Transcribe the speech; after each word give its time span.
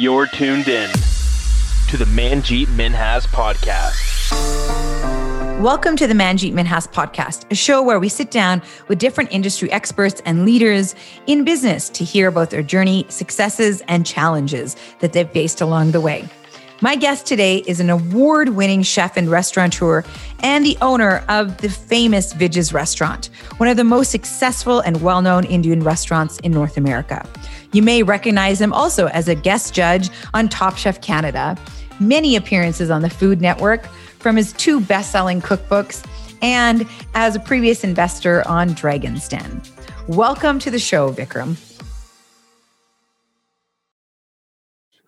You're 0.00 0.24
tuned 0.28 0.66
in 0.66 0.90
to 1.88 1.98
the 1.98 2.06
Manjeet 2.06 2.68
Minhas 2.68 3.26
podcast. 3.26 4.30
Welcome 5.60 5.94
to 5.96 6.06
the 6.06 6.14
Manjeet 6.14 6.54
Minhas 6.54 6.90
podcast, 6.90 7.44
a 7.50 7.54
show 7.54 7.82
where 7.82 8.00
we 8.00 8.08
sit 8.08 8.30
down 8.30 8.62
with 8.88 8.98
different 8.98 9.30
industry 9.30 9.70
experts 9.70 10.22
and 10.24 10.46
leaders 10.46 10.94
in 11.26 11.44
business 11.44 11.90
to 11.90 12.02
hear 12.02 12.28
about 12.28 12.48
their 12.48 12.62
journey, 12.62 13.04
successes, 13.10 13.82
and 13.88 14.06
challenges 14.06 14.74
that 15.00 15.12
they've 15.12 15.28
faced 15.28 15.60
along 15.60 15.90
the 15.90 16.00
way. 16.00 16.26
My 16.82 16.96
guest 16.96 17.26
today 17.26 17.58
is 17.66 17.78
an 17.78 17.90
award 17.90 18.48
winning 18.50 18.82
chef 18.82 19.18
and 19.18 19.30
restaurateur 19.30 20.02
and 20.38 20.64
the 20.64 20.78
owner 20.80 21.22
of 21.28 21.58
the 21.58 21.68
famous 21.68 22.32
Vij's 22.32 22.72
restaurant, 22.72 23.28
one 23.58 23.68
of 23.68 23.76
the 23.76 23.84
most 23.84 24.10
successful 24.10 24.80
and 24.80 25.02
well 25.02 25.20
known 25.20 25.44
Indian 25.44 25.84
restaurants 25.84 26.38
in 26.38 26.52
North 26.52 26.78
America. 26.78 27.28
You 27.74 27.82
may 27.82 28.02
recognize 28.02 28.62
him 28.62 28.72
also 28.72 29.08
as 29.08 29.28
a 29.28 29.34
guest 29.34 29.74
judge 29.74 30.08
on 30.32 30.48
Top 30.48 30.78
Chef 30.78 31.02
Canada, 31.02 31.54
many 32.00 32.34
appearances 32.34 32.88
on 32.88 33.02
the 33.02 33.10
Food 33.10 33.42
Network 33.42 33.84
from 34.18 34.36
his 34.36 34.54
two 34.54 34.80
best 34.80 35.12
selling 35.12 35.42
cookbooks, 35.42 36.02
and 36.40 36.86
as 37.12 37.36
a 37.36 37.40
previous 37.40 37.84
investor 37.84 38.42
on 38.48 38.72
Dragon's 38.72 39.28
Den. 39.28 39.60
Welcome 40.08 40.58
to 40.60 40.70
the 40.70 40.78
show, 40.78 41.12
Vikram. 41.12 41.58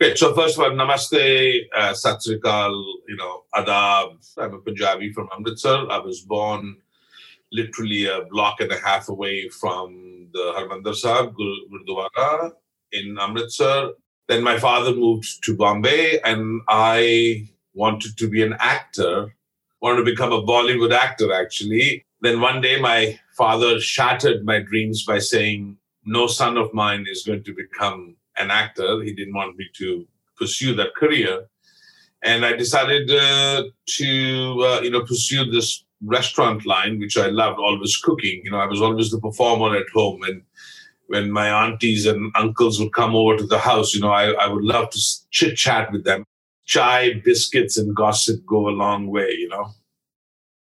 Great. 0.02 0.18
So 0.18 0.34
first 0.34 0.58
of 0.58 0.64
all, 0.64 0.70
namaste, 0.72 1.60
uh, 1.76 1.92
satsrikal, 1.92 2.74
you 3.06 3.14
know, 3.14 3.44
adab. 3.54 4.16
I'm 4.36 4.54
a 4.54 4.58
Punjabi 4.58 5.12
from 5.12 5.28
Amritsar. 5.32 5.88
I 5.92 5.98
was 5.98 6.22
born 6.22 6.78
literally 7.52 8.06
a 8.06 8.22
block 8.28 8.60
and 8.60 8.72
a 8.72 8.80
half 8.80 9.08
away 9.08 9.48
from 9.48 10.26
the 10.32 10.54
Harmandir 10.56 10.96
Sahib 10.96 11.36
Gurdwara 11.36 12.50
in 12.90 13.16
Amritsar. 13.16 13.92
Then 14.26 14.42
my 14.42 14.58
father 14.58 14.92
moved 14.92 15.44
to 15.44 15.56
Bombay, 15.56 16.18
and 16.24 16.62
I 16.66 17.48
wanted 17.72 18.18
to 18.18 18.28
be 18.28 18.42
an 18.42 18.56
actor, 18.58 19.32
wanted 19.82 19.98
to 19.98 20.10
become 20.10 20.32
a 20.32 20.42
Bollywood 20.42 20.92
actor, 20.92 21.32
actually. 21.32 22.04
Then 22.22 22.40
one 22.40 22.60
day, 22.60 22.80
my 22.80 23.20
father 23.36 23.78
shattered 23.78 24.44
my 24.44 24.58
dreams 24.58 25.04
by 25.04 25.20
saying, 25.20 25.76
No 26.04 26.26
son 26.26 26.56
of 26.56 26.74
mine 26.74 27.06
is 27.08 27.22
going 27.22 27.44
to 27.44 27.54
become 27.54 28.16
an 28.36 28.50
actor. 28.50 29.02
He 29.02 29.12
didn't 29.12 29.34
want 29.34 29.56
me 29.56 29.66
to 29.78 30.06
pursue 30.36 30.74
that 30.76 30.94
career. 30.94 31.46
And 32.22 32.44
I 32.44 32.52
decided 32.52 33.10
uh, 33.10 33.64
to, 33.98 34.64
uh, 34.64 34.80
you 34.82 34.90
know, 34.90 35.02
pursue 35.02 35.50
this 35.50 35.84
restaurant 36.04 36.64
line, 36.66 36.98
which 36.98 37.16
I 37.16 37.26
loved, 37.28 37.58
always 37.58 37.96
cooking. 37.96 38.42
You 38.44 38.52
know, 38.52 38.58
I 38.58 38.66
was 38.66 38.80
always 38.80 39.10
the 39.10 39.20
performer 39.20 39.76
at 39.76 39.88
home. 39.92 40.22
And 40.22 40.42
when 41.08 41.30
my 41.30 41.48
aunties 41.48 42.06
and 42.06 42.32
uncles 42.36 42.80
would 42.80 42.94
come 42.94 43.14
over 43.14 43.36
to 43.36 43.46
the 43.46 43.58
house, 43.58 43.94
you 43.94 44.00
know, 44.00 44.10
I, 44.10 44.30
I 44.32 44.46
would 44.48 44.64
love 44.64 44.90
to 44.90 45.00
chit 45.30 45.56
chat 45.56 45.90
with 45.92 46.04
them. 46.04 46.24
Chai, 46.64 47.20
biscuits, 47.24 47.76
and 47.76 47.94
gossip 47.94 48.46
go 48.46 48.68
a 48.68 48.70
long 48.70 49.08
way, 49.08 49.30
you 49.32 49.48
know 49.48 49.74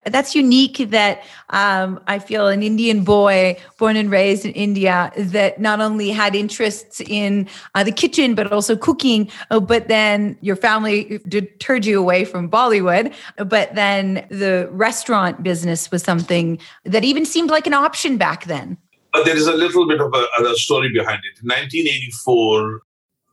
that's 0.06 0.36
unique 0.36 0.78
that 0.90 1.24
um, 1.50 2.00
I 2.08 2.20
feel 2.20 2.48
an 2.48 2.62
Indian 2.62 3.04
boy 3.04 3.58
born 3.78 3.96
and 3.96 4.12
raised 4.12 4.46
in 4.46 4.52
India 4.52 5.12
that 5.18 5.60
not 5.60 5.82
only 5.82 6.10
had 6.10 6.36
interests 6.36 7.02
in 7.02 7.48
uh, 7.74 7.84
the 7.84 7.92
kitchen, 7.92 8.36
but 8.36 8.52
also 8.52 8.76
cooking, 8.76 9.30
uh, 9.52 9.60
but 9.60 9.88
then 9.88 10.38
your 10.42 10.56
family 10.56 11.20
deterred 11.28 11.86
you 11.86 12.00
away 12.00 12.26
from 12.26 12.50
Bollywood. 12.50 13.14
But 13.38 13.74
then 13.76 14.26
the 14.30 14.70
restaurant 14.72 15.44
business 15.44 15.92
was 15.92 16.04
something 16.04 16.60
that 16.84 17.04
even 17.04 17.26
seemed 17.26 17.50
like 17.50 17.68
an 17.68 17.74
option 17.74 18.18
back 18.18 18.46
then. 18.46 18.78
But 19.12 19.26
there 19.26 19.38
is 19.38 19.48
a 19.48 19.54
little 19.54 19.88
bit 19.88 20.02
of 20.02 20.14
a, 20.14 20.44
a 20.44 20.56
story 20.56 20.90
behind 20.90 21.22
it. 21.24 21.40
In 21.42 21.48
1984, 21.48 22.82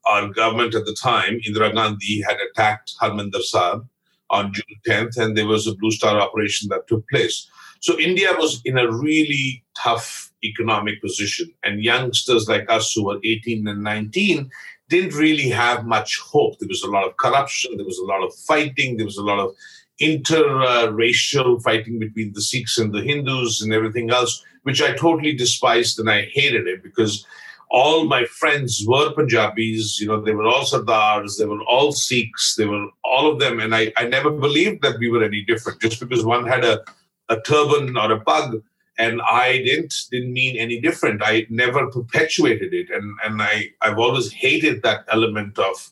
our 0.06 0.28
government 0.28 0.74
at 0.74 0.84
the 0.84 0.94
time, 0.94 1.40
Indira 1.46 1.74
Gandhi, 1.74 2.22
had 2.22 2.36
attacked 2.50 2.94
Harmandir 3.00 3.42
Sahib 3.42 3.86
on 4.32 4.52
June 4.52 4.64
10th, 4.86 5.16
and 5.18 5.36
there 5.36 5.46
was 5.46 5.66
a 5.66 5.74
Blue 5.76 5.92
Star 5.92 6.18
operation 6.18 6.68
that 6.70 6.88
took 6.88 7.08
place. 7.08 7.48
So 7.80 7.98
India 7.98 8.30
was 8.38 8.60
in 8.64 8.78
a 8.78 8.90
really 8.90 9.64
tough 9.76 10.32
economic 10.44 11.00
position, 11.00 11.52
and 11.62 11.84
youngsters 11.84 12.48
like 12.48 12.70
us 12.70 12.92
who 12.92 13.04
were 13.04 13.20
18 13.22 13.68
and 13.68 13.82
19 13.82 14.50
didn't 14.88 15.14
really 15.14 15.48
have 15.48 15.86
much 15.86 16.18
hope. 16.20 16.58
There 16.58 16.68
was 16.68 16.82
a 16.82 16.90
lot 16.90 17.06
of 17.06 17.16
corruption, 17.16 17.76
there 17.76 17.86
was 17.86 17.98
a 17.98 18.04
lot 18.04 18.22
of 18.22 18.34
fighting, 18.34 18.96
there 18.96 19.06
was 19.06 19.16
a 19.16 19.22
lot 19.22 19.38
of 19.38 19.54
interracial 20.00 21.62
fighting 21.62 21.98
between 21.98 22.32
the 22.32 22.42
Sikhs 22.42 22.78
and 22.78 22.92
the 22.92 23.02
Hindus 23.02 23.62
and 23.62 23.72
everything 23.72 24.10
else, 24.10 24.44
which 24.64 24.82
I 24.82 24.92
totally 24.94 25.34
despised 25.34 25.98
and 25.98 26.10
I 26.10 26.22
hated 26.32 26.66
it 26.66 26.82
because 26.82 27.24
all 27.72 28.04
my 28.04 28.24
friends 28.26 28.84
were 28.86 29.12
Punjabis, 29.14 29.98
you 29.98 30.06
know, 30.06 30.20
they 30.20 30.32
were 30.32 30.46
all 30.46 30.64
Sardars, 30.64 31.38
they 31.38 31.46
were 31.46 31.62
all 31.62 31.90
Sikhs, 31.90 32.54
they 32.56 32.66
were 32.66 32.86
all 33.02 33.32
of 33.32 33.40
them. 33.40 33.60
And 33.60 33.74
I, 33.74 33.90
I 33.96 34.04
never 34.04 34.30
believed 34.30 34.82
that 34.82 34.98
we 34.98 35.08
were 35.08 35.24
any 35.24 35.42
different 35.42 35.80
just 35.80 35.98
because 35.98 36.22
one 36.22 36.46
had 36.46 36.64
a, 36.64 36.84
a 37.30 37.40
turban 37.40 37.96
or 37.96 38.12
a 38.12 38.20
pug 38.20 38.62
and 38.98 39.22
I 39.22 39.62
didn't 39.64 39.94
didn't 40.10 40.34
mean 40.34 40.56
any 40.58 40.80
different. 40.80 41.22
I 41.24 41.46
never 41.48 41.90
perpetuated 41.90 42.74
it. 42.74 42.90
And, 42.90 43.18
and 43.24 43.40
I, 43.40 43.70
I've 43.80 43.98
always 43.98 44.30
hated 44.30 44.82
that 44.82 45.06
element 45.10 45.58
of, 45.58 45.90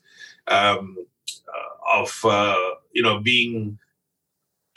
um, 0.49 0.99
uh, 1.49 2.01
of 2.01 2.21
uh, 2.25 2.57
you 2.93 3.03
know, 3.03 3.21
being 3.21 3.79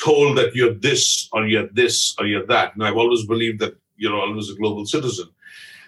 told 0.01 0.37
that 0.37 0.55
you're 0.55 0.73
this 0.73 1.27
or 1.33 1.45
you're 1.47 1.67
this 1.67 2.15
or 2.17 2.25
you're 2.25 2.45
that. 2.45 2.73
And 2.75 2.83
I've 2.85 2.95
always 2.95 3.25
believed 3.25 3.59
that 3.59 3.75
you're 3.97 4.15
always 4.15 4.49
a 4.49 4.55
global 4.55 4.85
citizen. 4.85 5.27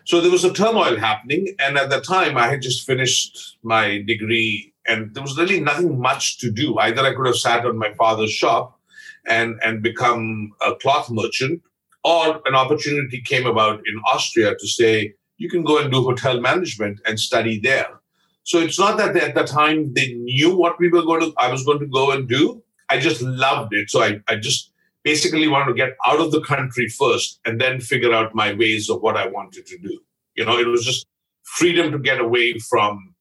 So 0.05 0.21
there 0.21 0.31
was 0.31 0.43
a 0.45 0.53
turmoil 0.53 0.97
happening. 0.97 1.55
And 1.59 1.77
at 1.77 1.89
the 1.89 1.99
time, 1.99 2.37
I 2.37 2.47
had 2.47 2.61
just 2.61 2.85
finished 2.85 3.57
my 3.63 4.03
degree, 4.03 4.73
and 4.87 5.13
there 5.13 5.23
was 5.23 5.37
really 5.37 5.59
nothing 5.59 5.99
much 5.99 6.37
to 6.39 6.51
do. 6.51 6.77
Either 6.77 7.01
I 7.01 7.13
could 7.13 7.25
have 7.25 7.37
sat 7.37 7.65
on 7.65 7.77
my 7.77 7.91
father's 7.93 8.31
shop 8.31 8.79
and, 9.27 9.59
and 9.63 9.81
become 9.81 10.53
a 10.65 10.75
cloth 10.75 11.09
merchant, 11.09 11.61
or 12.03 12.39
an 12.45 12.53
opportunity 12.53 13.19
came 13.21 13.47
about 13.47 13.79
in 13.79 13.99
Austria 14.13 14.55
to 14.55 14.67
say, 14.67 15.15
you 15.37 15.49
can 15.49 15.63
go 15.63 15.79
and 15.79 15.91
do 15.91 16.03
hotel 16.03 16.39
management 16.39 17.01
and 17.07 17.19
study 17.19 17.59
there. 17.59 17.99
So 18.43 18.59
it's 18.59 18.77
not 18.77 18.97
that 18.97 19.15
at 19.17 19.33
the 19.33 19.43
time 19.43 19.91
they 19.95 20.13
knew 20.13 20.55
what 20.55 20.79
we 20.79 20.87
were 20.87 21.01
going 21.01 21.21
to, 21.21 21.33
I 21.39 21.51
was 21.51 21.65
going 21.65 21.79
to 21.79 21.87
go 21.87 22.11
and 22.11 22.29
do. 22.29 22.61
I 22.89 22.99
just 22.99 23.23
loved 23.23 23.73
it. 23.73 23.89
So 23.89 24.03
I, 24.03 24.21
I 24.27 24.35
just 24.35 24.71
basically 25.05 25.47
wanted 25.47 25.67
to 25.67 25.75
get 25.75 25.95
out 26.05 26.19
of 26.19 26.31
the 26.31 26.41
country 26.41 26.89
first 26.89 27.39
and 27.45 27.61
then 27.61 27.79
figure 27.79 28.11
out 28.11 28.35
my 28.35 28.53
ways 28.53 28.89
of 28.89 29.01
what 29.01 29.15
I 29.15 29.27
wanted 29.27 29.67
to 29.67 29.77
do. 29.77 29.99
You 30.35 30.43
know, 30.45 30.57
it 30.57 30.67
was 30.67 30.83
just 30.83 31.05
freedom 31.43 31.91
to 31.91 31.99
get 31.99 32.19
away 32.19 32.57
from 32.57 33.13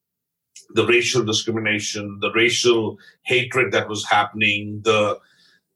the 0.70 0.86
racial 0.86 1.22
discrimination, 1.24 2.18
the 2.22 2.32
racial 2.32 2.98
hatred 3.26 3.70
that 3.72 3.88
was 3.88 4.04
happening, 4.08 4.80
the 4.82 5.20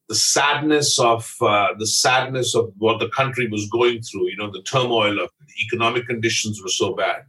the 0.09 0.15
sadness 0.15 0.99
of 0.99 1.31
uh, 1.43 1.69
the 1.79 1.87
sadness 1.87 2.55
of 2.55 2.73
what 2.79 2.99
the 2.99 3.11
country 3.11 3.47
was 3.47 3.69
going 3.69 4.01
through. 4.01 4.29
You 4.31 4.39
know, 4.39 4.51
the 4.51 4.63
turmoil 4.63 5.21
of 5.21 5.29
the 5.39 5.67
economic 5.67 6.07
conditions 6.07 6.63
were 6.63 6.71
so 6.71 6.95
bad. 6.95 7.25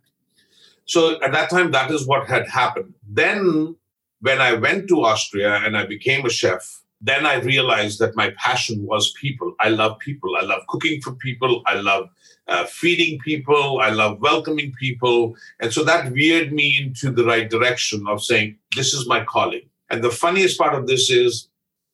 So 0.86 1.22
at 1.22 1.34
that 1.34 1.50
time, 1.50 1.72
that 1.72 1.92
is 1.92 2.08
what 2.08 2.30
had 2.30 2.48
happened. 2.48 2.94
Then, 3.06 3.76
when 4.22 4.40
I 4.40 4.54
went 4.54 4.88
to 4.88 5.04
Austria 5.04 5.62
and 5.66 5.78
I 5.78 5.86
became 5.86 6.26
a 6.26 6.30
chef, 6.30 6.64
then 7.02 7.26
I 7.26 7.36
realized 7.36 8.00
that 8.00 8.16
my 8.16 8.32
passion 8.38 8.86
was 8.86 9.14
people. 9.14 9.56
I 9.60 9.70
love 9.70 10.00
people. 10.00 10.36
I 10.36 10.42
love 10.42 10.64
cooking 10.68 11.02
for 11.02 11.14
people. 11.14 11.64
I 11.66 11.76
love 11.76 12.10
uh, 12.48 12.66
feeding 12.66 13.20
people. 13.20 13.80
I 13.80 13.90
love 13.90 14.20
welcoming 14.20 14.74
people. 14.74 15.36
And 15.62 15.72
so 15.72 15.84
that 15.86 16.12
veered 16.12 16.52
me 16.52 16.78
into 16.82 17.12
the 17.12 17.26
right 17.26 17.50
direction 17.50 18.06
of 18.08 18.24
saying, 18.24 18.58
this 18.76 18.94
is 18.94 19.08
my 19.08 19.24
calling. 19.24 19.62
And 19.90 20.04
the 20.04 20.12
funniest 20.12 20.58
part 20.58 20.76
of 20.76 20.88
this 20.88 21.10
is 21.10 21.48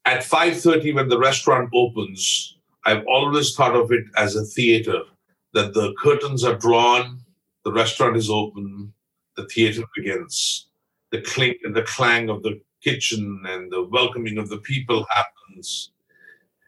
at 0.05 0.23
5.30 0.23 0.95
when 0.95 1.09
the 1.09 1.19
restaurant 1.19 1.69
opens, 1.73 2.57
I've 2.85 3.05
always 3.07 3.55
thought 3.55 3.75
of 3.75 3.91
it 3.91 4.05
as 4.17 4.35
a 4.35 4.43
theater, 4.43 5.01
that 5.53 5.73
the 5.73 5.93
curtains 6.01 6.43
are 6.43 6.55
drawn, 6.55 7.19
the 7.63 7.71
restaurant 7.71 8.17
is 8.17 8.29
open, 8.29 8.93
the 9.35 9.45
theater 9.47 9.83
begins. 9.95 10.67
The 11.11 11.21
clink 11.21 11.57
and 11.63 11.75
the 11.75 11.83
clang 11.83 12.29
of 12.29 12.43
the 12.43 12.59
kitchen 12.85 13.41
and 13.47 13.71
the 13.71 13.83
welcoming 13.83 14.37
of 14.37 14.47
the 14.49 14.57
people 14.57 15.05
happens. 15.09 15.91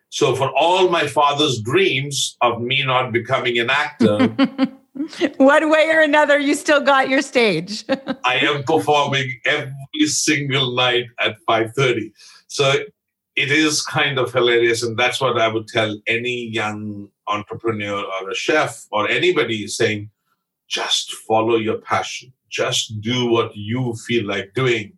So, 0.10 0.36
for 0.36 0.50
all 0.58 0.90
my 0.90 1.06
father's 1.06 1.62
dreams 1.62 2.38
of 2.42 2.62
me 2.62 2.84
not 2.84 3.12
becoming 3.12 3.60
an 3.60 3.70
actor, 3.70 4.28
one 5.38 5.70
way 5.70 5.90
or 5.92 6.02
another, 6.02 6.40
you 6.40 6.56
still 6.56 6.82
got 6.82 7.10
your 7.10 7.22
stage. 7.22 7.86
I 8.24 8.36
am 8.38 8.64
performing 8.64 9.30
every 9.46 10.08
single 10.08 10.76
night 10.76 11.06
at 11.20 11.36
5:30. 11.48 12.12
So 12.48 12.66
it 13.36 13.52
is 13.52 13.84
kind 13.84 14.18
of 14.18 14.34
hilarious, 14.34 14.82
and 14.84 14.98
that's 14.98 15.22
what 15.22 15.40
I 15.40 15.48
would 15.48 15.68
tell 15.68 15.96
any 16.08 16.48
young 16.48 17.10
entrepreneur 17.28 18.04
or 18.04 18.30
a 18.30 18.36
chef 18.36 18.86
or 18.92 19.08
anybody 19.10 19.68
saying, 19.68 20.10
just 20.68 21.14
follow 21.28 21.56
your 21.56 21.78
passion. 21.78 22.34
Just 22.50 23.00
do 23.02 23.30
what 23.30 23.56
you 23.56 23.94
feel 24.08 24.26
like 24.26 24.54
doing 24.54 24.98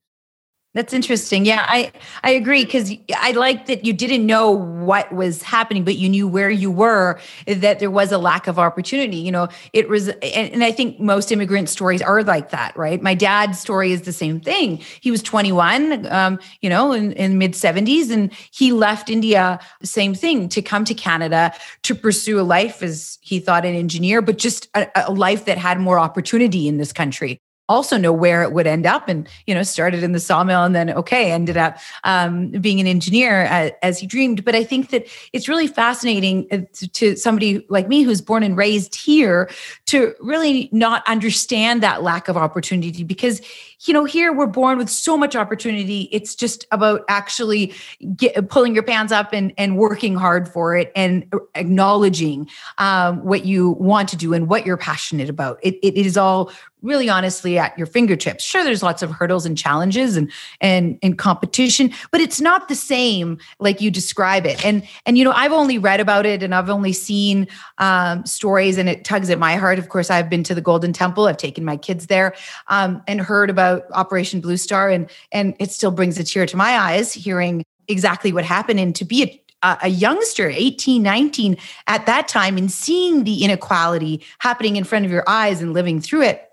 That's 0.76 0.94
interesting. 0.94 1.48
Yeah, 1.48 1.66
I 1.68 1.92
I 2.24 2.30
agree 2.30 2.64
because 2.64 2.94
I 3.16 3.32
like 3.32 3.66
that 3.66 3.86
you 3.86 3.92
didn't 3.92 4.24
know 4.24 4.52
what 4.52 5.12
was 5.12 5.42
happening, 5.42 5.84
but 5.84 5.96
you 5.96 6.08
knew 6.08 6.28
where 6.28 6.52
you 6.52 6.70
were. 6.70 7.20
That 7.48 7.80
there 7.80 7.90
was 7.90 8.12
a 8.12 8.20
lack 8.20 8.46
of 8.46 8.60
opportunity. 8.60 9.18
You 9.18 9.32
know, 9.32 9.48
it 9.74 9.90
was, 9.90 10.10
and, 10.10 10.54
and 10.54 10.64
I 10.64 10.72
think 10.72 11.00
most 11.00 11.32
immigrant 11.32 11.70
stories 11.70 12.04
are 12.04 12.22
like 12.22 12.52
that, 12.52 12.78
right? 12.78 13.02
My 13.02 13.16
dad's 13.16 13.60
story 13.60 13.92
is 13.92 14.04
the 14.04 14.14
same 14.14 14.40
thing. 14.40 14.78
He 15.02 15.10
was 15.10 15.24
21, 15.24 16.06
um, 16.06 16.38
you 16.62 16.70
know, 16.70 16.92
in, 16.92 17.14
in 17.14 17.40
mid 17.40 17.54
70s, 17.54 18.12
and 18.12 18.32
he 18.52 18.72
left 18.72 19.10
India, 19.10 19.60
same 19.82 20.14
thing, 20.14 20.50
to 20.50 20.62
come 20.62 20.86
to 20.86 20.94
Canada 20.94 21.52
to 21.82 21.96
pursue 21.96 22.40
a 22.40 22.44
life 22.44 22.84
as 22.84 23.18
he 23.22 23.40
thought 23.40 23.66
an 23.66 23.74
engineer, 23.74 24.22
but 24.22 24.38
just 24.38 24.70
a, 24.76 24.88
a 24.96 25.12
life 25.12 25.46
that 25.46 25.58
had 25.58 25.80
more 25.80 25.98
opportunity 25.98 26.68
in 26.68 26.78
this 26.78 26.94
country 26.94 27.42
also 27.70 27.96
know 27.96 28.12
where 28.12 28.44
it 28.44 28.52
would 28.52 28.68
end 28.68 28.86
up 28.86 29.08
and 29.08 29.30
you 29.46 29.54
know 29.54 29.64
started 29.64 30.04
in 30.04 30.12
the 30.12 30.20
sawmill 30.20 30.64
and 30.64 30.76
then 30.76 30.90
okay 30.90 31.32
ended 31.32 31.56
up 31.56 31.78
um, 32.04 32.50
being 32.52 32.80
an 32.80 32.88
engineer 32.88 33.44
as, 33.44 33.72
as, 33.82 34.00
he 34.00 34.08
dreamed 34.08 34.44
but 34.44 34.56
i 34.56 34.64
think 34.64 34.90
that 34.90 35.08
it's 35.32 35.48
really 35.48 35.68
fascinating 35.68 36.48
uh, 36.52 36.58
to, 36.74 36.88
to 36.88 37.16
somebody 37.16 37.66
like 37.70 37.88
me 37.88 38.02
who's 38.02 38.22
born 38.22 38.44
and 38.44 38.58
raised 38.58 38.96
here 38.96 39.50
to 39.86 40.14
really 40.20 40.70
not 40.72 41.08
understand 41.08 41.84
that 41.84 42.04
lack 42.04 42.28
of 42.28 42.36
opportunity 42.36 43.04
because 43.04 43.42
you 43.86 43.94
know, 43.94 44.04
here 44.04 44.34
we're 44.34 44.46
born 44.46 44.78
with 44.78 44.90
so 44.90 45.16
much 45.16 45.36
opportunity. 45.36 46.10
It's 46.12 46.36
just 46.36 46.66
about 46.72 47.06
actually 47.08 47.74
get, 48.16 48.50
pulling 48.50 48.74
your 48.74 48.84
pants 48.84 49.14
up 49.14 49.32
and, 49.32 49.54
and 49.58 49.78
working 49.78 50.16
hard 50.16 50.50
for 50.50 50.76
it 50.76 50.92
and 50.96 51.32
acknowledging 51.56 52.50
um, 52.78 53.24
what 53.24 53.46
you 53.46 53.72
want 53.72 54.10
to 54.10 54.18
do 54.18 54.34
and 54.34 54.50
what 54.50 54.66
you're 54.66 54.78
passionate 54.78 55.30
about. 55.30 55.60
It, 55.64 55.76
it 55.82 55.96
is 55.96 56.18
all 56.18 56.52
really 56.82 57.10
honestly 57.10 57.58
at 57.58 57.78
your 57.78 57.88
fingertips. 57.88 58.44
Sure, 58.44 58.64
there's 58.64 58.84
lots 58.84 59.02
of 59.02 59.12
hurdles 59.12 59.46
and 59.46 59.58
challenges 59.58 60.16
and 60.16 60.32
and 60.62 60.98
and 61.02 61.18
competition, 61.18 61.92
but 62.12 62.22
it's 62.22 62.40
not 62.40 62.68
the 62.68 62.76
same 62.76 63.38
like 63.60 63.82
you 63.82 63.92
describe 63.92 64.46
it. 64.46 64.64
And 64.66 64.88
and 65.06 65.18
you 65.18 65.24
know, 65.24 65.32
I've 65.32 65.52
only 65.52 65.78
read 65.78 66.00
about 66.00 66.26
it 66.26 66.44
and 66.44 66.54
I've 66.56 66.70
only 66.70 66.94
seen 66.94 67.48
um, 67.78 68.26
stories, 68.26 68.78
and 68.78 68.90
it 68.90 69.04
tugs 69.04 69.30
at 69.30 69.40
my 69.40 69.56
heart. 69.56 69.80
Of 69.80 69.90
course, 69.90 70.10
I've 70.10 70.30
been 70.30 70.44
to 70.44 70.56
the 70.56 70.62
Golden 70.62 70.94
Temple. 70.94 71.26
I've 71.26 71.38
taken 71.38 71.66
my 71.66 71.78
kids 71.78 72.08
there 72.08 72.34
um, 72.68 73.02
and 73.08 73.22
heard 73.22 73.50
about 73.50 73.84
Operation 73.92 74.42
Blue 74.42 74.58
Star, 74.58 74.90
and 74.90 75.10
and 75.32 75.56
it 75.60 75.72
still 75.72 75.92
brings 75.92 76.18
a 76.18 76.24
tear 76.24 76.46
to 76.46 76.58
my 76.58 76.78
eyes 76.78 77.14
hearing 77.14 77.64
exactly 77.88 78.32
what 78.32 78.46
happened. 78.46 78.80
And 78.80 78.96
to 78.96 79.06
be 79.06 79.42
a, 79.62 79.78
a 79.84 79.88
youngster, 79.90 80.50
18, 80.50 81.02
19 81.04 81.58
at 81.88 82.06
that 82.06 82.28
time, 82.28 82.58
and 82.58 82.72
seeing 82.72 83.24
the 83.24 83.44
inequality 83.44 84.24
happening 84.40 84.76
in 84.76 84.84
front 84.84 85.06
of 85.06 85.12
your 85.12 85.24
eyes 85.28 85.62
and 85.62 85.74
living 85.74 86.00
through 86.00 86.24
it, 86.24 86.49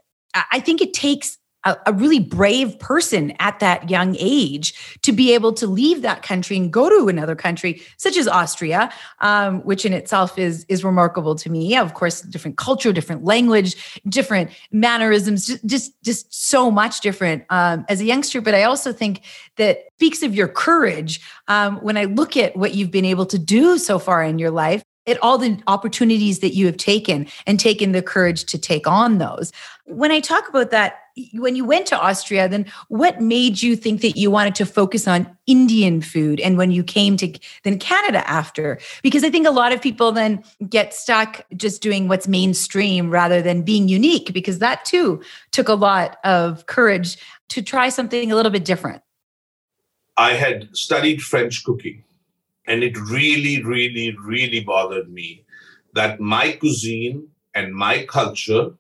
I 0.51 0.61
think 0.61 0.81
it 0.81 0.93
takes 0.93 1.39
a, 1.67 1.77
a, 1.87 1.93
really 1.93 2.21
brave 2.21 2.79
person 2.79 3.33
at 3.41 3.59
that 3.59 3.91
young 3.91 4.17
age 4.19 4.99
to 5.03 5.13
be 5.13 5.35
able 5.35 5.53
to 5.55 5.67
leave 5.67 6.03
that 6.03 6.23
country 6.23 6.57
and 6.57 6.73
go 6.73 6.89
to 6.89 7.09
another 7.09 7.35
country 7.35 7.83
such 7.97 8.17
as 8.17 8.29
Austria, 8.29 8.91
um, 9.21 9.61
which 9.63 9.85
in 9.85 9.93
itself 9.93 10.39
is 10.39 10.65
is 10.69 10.85
remarkable 10.85 11.35
to 11.35 11.51
me. 11.51 11.77
Of 11.77 11.95
course, 11.95 12.21
different 12.23 12.57
culture, 12.57 12.93
different 12.93 13.25
language, 13.25 14.01
different 14.09 14.51
mannerisms, 14.71 15.47
just 15.65 15.93
just, 16.03 16.33
so 16.33 16.71
much 16.71 17.01
different 17.01 17.45
um, 17.51 17.85
as 17.89 18.01
a 18.01 18.05
youngster. 18.05 18.41
But 18.41 18.55
I 18.55 18.63
also 18.63 18.93
think 18.93 19.23
that 19.57 19.81
speaks 19.97 20.23
of 20.23 20.35
your 20.35 20.49
courage 20.49 21.21
um, 21.49 21.79
when 21.79 21.97
I 21.97 22.05
look 22.05 22.37
at 22.37 22.57
what 22.57 22.75
you've 22.75 22.91
been 22.91 23.05
able 23.05 23.27
to 23.27 23.39
do 23.39 23.79
so 23.79 23.99
far 23.99 24.23
in 24.23 24.39
your 24.39 24.51
life 24.51 24.83
at 25.07 25.23
all 25.23 25.39
the 25.39 25.59
opportunities 25.67 26.41
that 26.41 26.55
you 26.55 26.67
have 26.67 26.77
taken 26.77 27.27
and 27.47 27.61
taken 27.61 27.93
the 27.93 28.03
courage 28.03 28.45
to 28.45 28.59
take 28.59 28.87
on 28.87 29.19
those. 29.19 29.53
When 29.85 30.11
I 30.11 30.21
talk 30.21 30.49
about 30.49 30.71
that, 30.71 31.01
when 31.33 31.57
you 31.57 31.65
went 31.65 31.87
to 31.87 31.99
Austria, 31.99 32.49
then 32.49 32.67
what 32.89 33.21
made 33.21 33.63
you 33.63 33.75
think 33.77 34.03
that 34.03 34.17
you 34.17 34.31
wanted 34.31 34.55
to 34.57 34.67
focus 34.67 35.09
on 35.09 35.27
Indian 35.47 36.03
food? 36.03 36.41
And 36.41 36.59
when 36.59 36.73
you 36.73 36.83
came 36.83 37.17
to 37.19 37.33
then 37.63 37.79
Canada 37.79 38.29
after, 38.29 38.79
because 39.03 39.25
I 39.25 39.31
think 39.31 39.47
a 39.47 39.51
lot 39.51 39.73
of 39.73 39.81
people 39.81 40.13
then 40.13 40.43
get 40.69 40.93
stuck 40.93 41.47
just 41.57 41.81
doing 41.81 42.09
what's 42.09 42.29
mainstream 42.29 43.11
rather 43.11 43.41
than 43.41 43.63
being 43.63 43.89
unique, 43.89 44.33
because 44.35 44.59
that 44.59 44.85
too 44.85 45.23
took 45.53 45.69
a 45.69 45.75
lot 45.75 46.19
of 46.25 46.67
courage 46.67 47.17
to 47.49 47.63
try 47.63 47.89
something 47.89 48.31
a 48.31 48.37
little 48.37 48.53
bit 48.53 48.65
different. 48.65 49.03
I 50.19 50.33
had 50.33 50.75
studied 50.77 51.23
French 51.23 51.65
cooking 51.65 52.03
and 52.67 52.83
it 52.83 52.99
really, 52.99 53.63
really, 53.63 54.17
really 54.19 54.61
bothered 54.61 55.11
me 55.11 55.45
that 55.95 56.21
my 56.21 56.53
cuisine 56.53 57.29
and 57.55 57.75
my 57.75 58.05
culture 58.05 58.71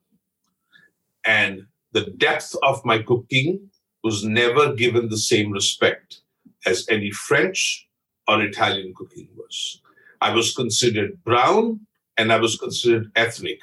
and 1.24 1.66
the 1.92 2.04
depth 2.18 2.54
of 2.62 2.84
my 2.84 2.98
cooking 2.98 3.70
was 4.04 4.24
never 4.24 4.74
given 4.74 5.08
the 5.08 5.18
same 5.18 5.50
respect 5.50 6.20
as 6.66 6.86
any 6.88 7.10
French 7.10 7.88
or 8.28 8.42
Italian 8.42 8.92
cooking 8.94 9.28
was. 9.36 9.80
I 10.20 10.34
was 10.34 10.54
considered 10.54 11.22
brown 11.24 11.80
and 12.16 12.32
I 12.32 12.38
was 12.38 12.56
considered 12.56 13.10
ethnic. 13.16 13.60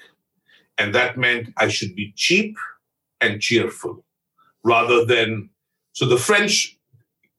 And 0.77 0.93
that 0.95 1.17
meant 1.17 1.53
I 1.57 1.67
should 1.67 1.95
be 1.95 2.13
cheap 2.15 2.57
and 3.21 3.41
cheerful 3.41 4.03
rather 4.63 5.05
than. 5.05 5.49
So 5.93 6.05
the 6.05 6.17
French 6.17 6.77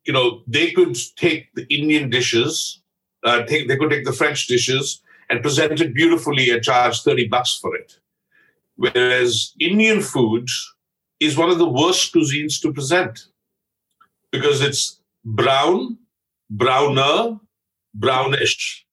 you 0.05 0.12
know, 0.12 0.43
they 0.47 0.71
could 0.71 0.97
take 1.17 1.55
the 1.55 1.67
Indian 1.75 2.11
dishes, 2.11 2.83
uh, 3.25 3.43
take, 3.45 3.69
they 3.69 3.77
could 3.77 3.91
take 3.91 4.05
the 4.05 4.12
French 4.12 4.47
dishes 4.47 5.01
and 5.31 5.43
present 5.43 5.81
it 5.81 5.95
beautifully 5.95 6.51
and 6.51 6.62
charge 6.62 7.01
30 7.03 7.29
bucks 7.29 7.59
for 7.61 7.75
it. 7.75 7.99
Whereas 8.77 9.55
Indian 9.61 10.03
food 10.03 10.49
is 11.21 11.37
one 11.37 11.51
of 11.51 11.59
the 11.59 11.69
worst 11.69 12.12
cuisines 12.12 12.61
to 12.61 12.73
present 12.73 13.27
because 14.31 14.61
it's 14.61 15.01
brown, 15.25 15.97
browner, 16.51 17.39
brownish. 17.95 18.85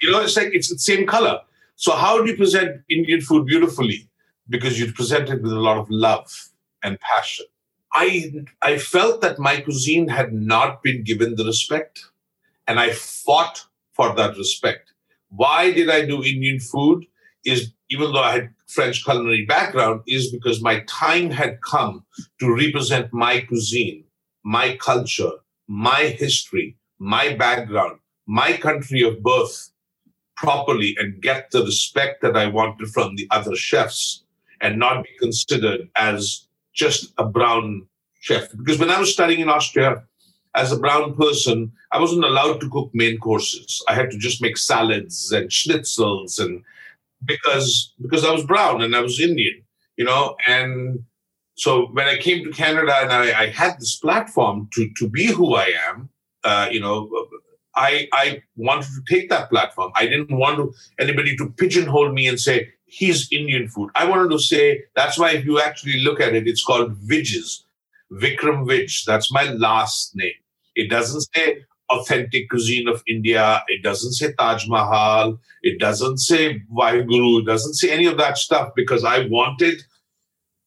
You 0.00 0.10
know, 0.10 0.20
it's 0.20 0.36
like 0.36 0.50
it's 0.52 0.68
the 0.68 0.78
same 0.78 1.06
color. 1.06 1.40
So, 1.76 1.92
how 1.92 2.22
do 2.22 2.30
you 2.30 2.36
present 2.36 2.82
Indian 2.88 3.20
food 3.20 3.46
beautifully? 3.46 4.08
Because 4.48 4.78
you 4.78 4.92
present 4.92 5.28
it 5.28 5.42
with 5.42 5.52
a 5.52 5.60
lot 5.60 5.78
of 5.78 5.90
love 5.90 6.50
and 6.82 6.98
passion. 7.00 7.46
I 7.94 8.32
I 8.62 8.78
felt 8.78 9.20
that 9.20 9.38
my 9.38 9.60
cuisine 9.60 10.08
had 10.08 10.32
not 10.32 10.82
been 10.82 11.04
given 11.04 11.36
the 11.36 11.44
respect, 11.44 12.06
and 12.66 12.80
I 12.80 12.92
fought 12.92 13.66
for 13.92 14.14
that 14.14 14.36
respect. 14.36 14.92
Why 15.28 15.70
did 15.72 15.90
I 15.90 16.06
do 16.06 16.24
Indian 16.24 16.58
food? 16.60 17.06
Is 17.44 17.72
even 17.90 18.12
though 18.12 18.22
I 18.22 18.32
had 18.32 18.54
French 18.68 19.04
culinary 19.04 19.44
background, 19.44 20.02
is 20.06 20.30
because 20.30 20.62
my 20.62 20.80
time 20.88 21.30
had 21.30 21.60
come 21.60 22.04
to 22.40 22.54
represent 22.54 23.12
my 23.12 23.40
cuisine, 23.40 24.04
my 24.44 24.76
culture, 24.76 25.32
my 25.68 26.14
history, 26.18 26.76
my 26.98 27.34
background, 27.34 27.98
my 28.26 28.56
country 28.56 29.02
of 29.02 29.22
birth 29.22 29.70
properly 30.36 30.96
and 30.98 31.20
get 31.20 31.50
the 31.50 31.64
respect 31.64 32.22
that 32.22 32.36
I 32.36 32.46
wanted 32.46 32.88
from 32.88 33.16
the 33.16 33.26
other 33.30 33.54
chefs 33.54 34.24
and 34.60 34.78
not 34.78 35.04
be 35.04 35.10
considered 35.18 35.88
as 35.96 36.46
just 36.74 37.12
a 37.18 37.24
brown 37.24 37.86
chef. 38.20 38.50
Because 38.56 38.78
when 38.78 38.90
I 38.90 38.98
was 38.98 39.12
studying 39.12 39.40
in 39.40 39.48
Austria 39.48 40.02
as 40.54 40.72
a 40.72 40.78
brown 40.78 41.14
person, 41.14 41.72
I 41.92 42.00
wasn't 42.00 42.24
allowed 42.24 42.60
to 42.60 42.70
cook 42.70 42.90
main 42.92 43.18
courses. 43.18 43.82
I 43.88 43.94
had 43.94 44.10
to 44.10 44.18
just 44.18 44.42
make 44.42 44.56
salads 44.56 45.32
and 45.32 45.50
schnitzels 45.50 46.40
and 46.40 46.62
because 47.24 47.92
because 48.00 48.24
I 48.24 48.32
was 48.32 48.44
brown 48.44 48.82
and 48.82 48.96
I 48.96 49.00
was 49.00 49.20
Indian, 49.20 49.62
you 49.96 50.04
know, 50.04 50.36
and 50.46 51.04
so 51.54 51.86
when 51.92 52.08
I 52.08 52.16
came 52.16 52.44
to 52.44 52.50
Canada 52.50 52.94
and 52.96 53.12
I, 53.12 53.42
I 53.42 53.46
had 53.48 53.78
this 53.78 53.96
platform 53.96 54.68
to 54.72 54.90
to 54.98 55.08
be 55.08 55.26
who 55.26 55.54
I 55.54 55.72
am, 55.88 56.08
uh, 56.44 56.68
you 56.70 56.80
know, 56.80 57.10
I 57.74 58.08
I 58.12 58.42
wanted 58.56 58.88
to 58.94 59.14
take 59.14 59.28
that 59.30 59.50
platform. 59.50 59.92
I 59.94 60.06
didn't 60.06 60.32
want 60.32 60.56
to, 60.56 60.74
anybody 60.98 61.36
to 61.36 61.50
pigeonhole 61.50 62.12
me 62.12 62.26
and 62.26 62.40
say 62.40 62.70
he's 62.92 63.32
Indian 63.32 63.68
food. 63.68 63.90
I 63.94 64.04
wanted 64.04 64.30
to 64.32 64.38
say 64.38 64.82
that's 64.94 65.18
why 65.18 65.30
if 65.30 65.44
you 65.46 65.60
actually 65.60 66.00
look 66.00 66.20
at 66.20 66.34
it, 66.34 66.46
it's 66.46 66.62
called 66.62 66.94
Vij's, 67.08 67.64
Vikram 68.12 68.66
Vij. 68.66 69.04
That's 69.06 69.32
my 69.32 69.44
last 69.44 70.14
name. 70.14 70.40
It 70.74 70.90
doesn't 70.90 71.26
say 71.34 71.64
authentic 71.88 72.50
cuisine 72.50 72.88
of 72.88 73.02
India. 73.08 73.62
It 73.68 73.82
doesn't 73.82 74.12
say 74.12 74.34
Taj 74.34 74.68
Mahal. 74.68 75.38
It 75.62 75.80
doesn't 75.80 76.18
say 76.18 76.60
Vaheguru. 76.70 77.40
It 77.40 77.46
doesn't 77.46 77.74
say 77.74 77.90
any 77.90 78.06
of 78.06 78.18
that 78.18 78.36
stuff 78.36 78.72
because 78.76 79.04
I 79.04 79.26
wanted 79.26 79.82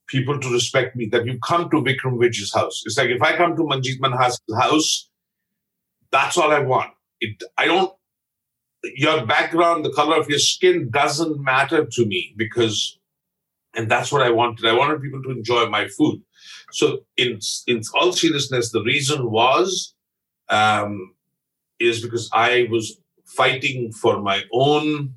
people 0.07 0.39
to 0.39 0.51
respect 0.51 0.95
me. 0.95 1.05
That 1.05 1.27
you 1.27 1.37
come 1.39 1.69
to 1.69 1.77
Vikram 1.77 2.17
Vij's 2.17 2.53
house. 2.53 2.81
It's 2.85 2.97
like 2.97 3.09
if 3.09 3.21
I 3.21 3.35
come 3.35 3.55
to 3.55 3.61
Manjeet 3.61 3.99
Minhas's 3.99 4.41
house, 4.59 5.09
that's 6.11 6.37
all 6.37 6.51
I 6.51 6.59
want. 6.59 6.91
It, 7.21 7.43
I 7.57 7.65
don't. 7.65 7.93
Your 8.95 9.25
background, 9.25 9.83
the 9.83 9.93
color 9.93 10.17
of 10.19 10.29
your 10.29 10.39
skin 10.39 10.89
doesn't 10.89 11.43
matter 11.43 11.85
to 11.85 12.05
me 12.05 12.33
because, 12.37 12.99
and 13.75 13.89
that's 13.89 14.11
what 14.11 14.21
I 14.21 14.29
wanted. 14.29 14.65
I 14.65 14.73
wanted 14.73 15.01
people 15.01 15.23
to 15.23 15.31
enjoy 15.31 15.67
my 15.67 15.87
food. 15.87 16.21
So, 16.71 16.99
in 17.17 17.39
in 17.67 17.81
all 17.93 18.11
seriousness, 18.11 18.71
the 18.71 18.83
reason 18.83 19.31
was 19.31 19.93
um, 20.49 21.13
is 21.79 22.01
because 22.01 22.29
I 22.33 22.67
was 22.69 22.97
fighting 23.25 23.91
for 23.91 24.21
my 24.21 24.43
own 24.53 25.15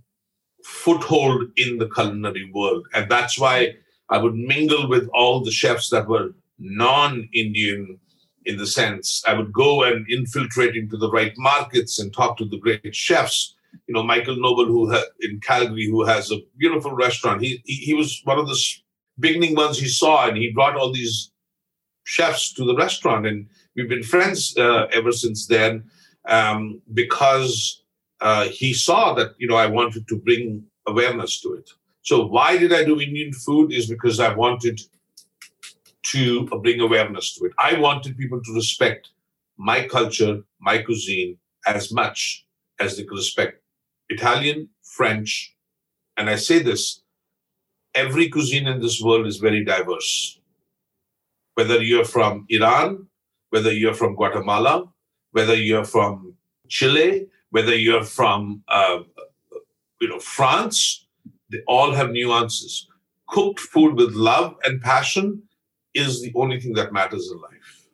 foothold 0.65 1.51
in 1.57 1.79
the 1.79 1.89
culinary 1.89 2.51
world. 2.53 2.87
And 2.95 3.11
that's 3.11 3.39
why 3.39 3.75
I 4.09 4.19
would 4.19 4.35
mingle 4.35 4.89
with 4.89 5.09
all 5.15 5.45
the 5.45 5.51
chefs 5.51 5.91
that 5.91 6.09
were 6.09 6.35
non 6.59 7.29
Indian 7.33 7.99
in 8.45 8.57
the 8.57 8.67
sense 8.67 9.23
I 9.27 9.35
would 9.35 9.53
go 9.53 9.83
and 9.83 10.07
infiltrate 10.11 10.75
into 10.75 10.97
the 10.97 11.11
right 11.11 11.33
markets 11.37 11.99
and 11.99 12.13
talk 12.13 12.39
to 12.39 12.47
the 12.47 12.59
great 12.59 12.95
chefs. 12.95 13.55
You 13.87 13.95
know, 13.95 14.03
Michael 14.03 14.37
Noble, 14.37 14.67
who 14.67 14.91
ha- 14.93 15.11
in 15.21 15.41
Calgary, 15.41 15.87
who 15.87 16.05
has 16.05 16.31
a 16.31 16.39
beautiful 16.57 16.93
restaurant. 16.93 17.43
He, 17.43 17.63
he 17.65 17.75
he 17.75 17.95
was 17.95 18.21
one 18.25 18.39
of 18.39 18.47
the 18.47 18.59
beginning 19.19 19.55
ones 19.55 19.79
he 19.79 19.89
saw, 19.89 20.29
and 20.29 20.37
he 20.37 20.53
brought 20.53 20.77
all 20.77 20.93
these 20.93 21.31
chefs 22.05 22.53
to 22.55 22.65
the 22.65 22.75
restaurant, 22.75 23.27
and 23.27 23.47
we've 23.77 23.89
been 23.89 24.03
friends 24.03 24.57
uh, 24.57 24.87
ever 24.93 25.13
since 25.13 25.47
then 25.47 25.85
um, 26.29 26.81
because 26.95 27.83
uh, 28.21 28.45
he 28.45 28.73
saw 28.73 29.15
that 29.15 29.35
you 29.39 29.49
know 29.49 29.57
I 29.57 29.67
wanted 29.67 30.09
to 30.09 30.17
bring 30.17 30.65
awareness 30.87 31.41
to 31.43 31.55
it. 31.55 31.71
So 32.03 32.27
why 32.27 32.57
did 32.57 32.73
I 32.73 32.85
do 32.85 33.01
Indian 33.01 33.33
food? 33.33 33.73
Is 33.73 33.87
because 33.87 34.21
I 34.21 34.35
wanted 34.35 34.81
to 36.07 36.47
bring 36.47 36.81
awareness 36.81 37.35
to 37.35 37.45
it. 37.47 37.53
I 37.59 37.79
wanted 37.79 38.17
people 38.17 38.41
to 38.43 38.55
respect 38.55 39.11
my 39.59 39.87
culture, 39.87 40.43
my 40.61 40.79
cuisine 40.79 41.37
as 41.67 41.93
much 41.93 42.47
as 42.81 42.97
they 42.97 43.05
could 43.05 43.17
respect 43.17 43.63
Italian, 44.09 44.69
French, 44.83 45.55
and 46.17 46.31
I 46.31 46.37
say 46.37 46.61
this 46.61 47.03
every 47.95 48.29
cuisine 48.29 48.67
in 48.67 48.81
this 48.81 49.01
world 49.01 49.27
is 49.27 49.39
very 49.39 49.65
diverse. 49.65 50.39
Whether 51.55 51.83
you're 51.83 52.05
from 52.05 52.47
Iran, 52.49 53.07
whether 53.51 53.73
you're 53.73 53.95
from 53.95 54.15
Guatemala, 54.15 54.85
whether 55.33 55.55
you're 55.55 55.85
from 55.85 56.35
Chile, 56.69 57.27
whether 57.51 57.75
you're 57.75 58.05
from 58.05 58.63
uh, 58.69 59.01
you 60.01 60.09
know 60.09 60.21
France, 60.21 61.07
they 61.51 61.61
all 61.67 61.93
have 61.93 62.11
nuances. 62.11 62.87
Cooked 63.29 63.61
food 63.61 63.95
with 63.97 64.15
love 64.15 64.57
and 64.65 64.81
passion 64.81 65.43
is 65.95 66.23
the 66.23 66.33
only 66.35 66.61
thing 66.61 66.75
that 66.75 66.93
matters 66.93 67.31
in 67.31 67.41
life 67.41 67.88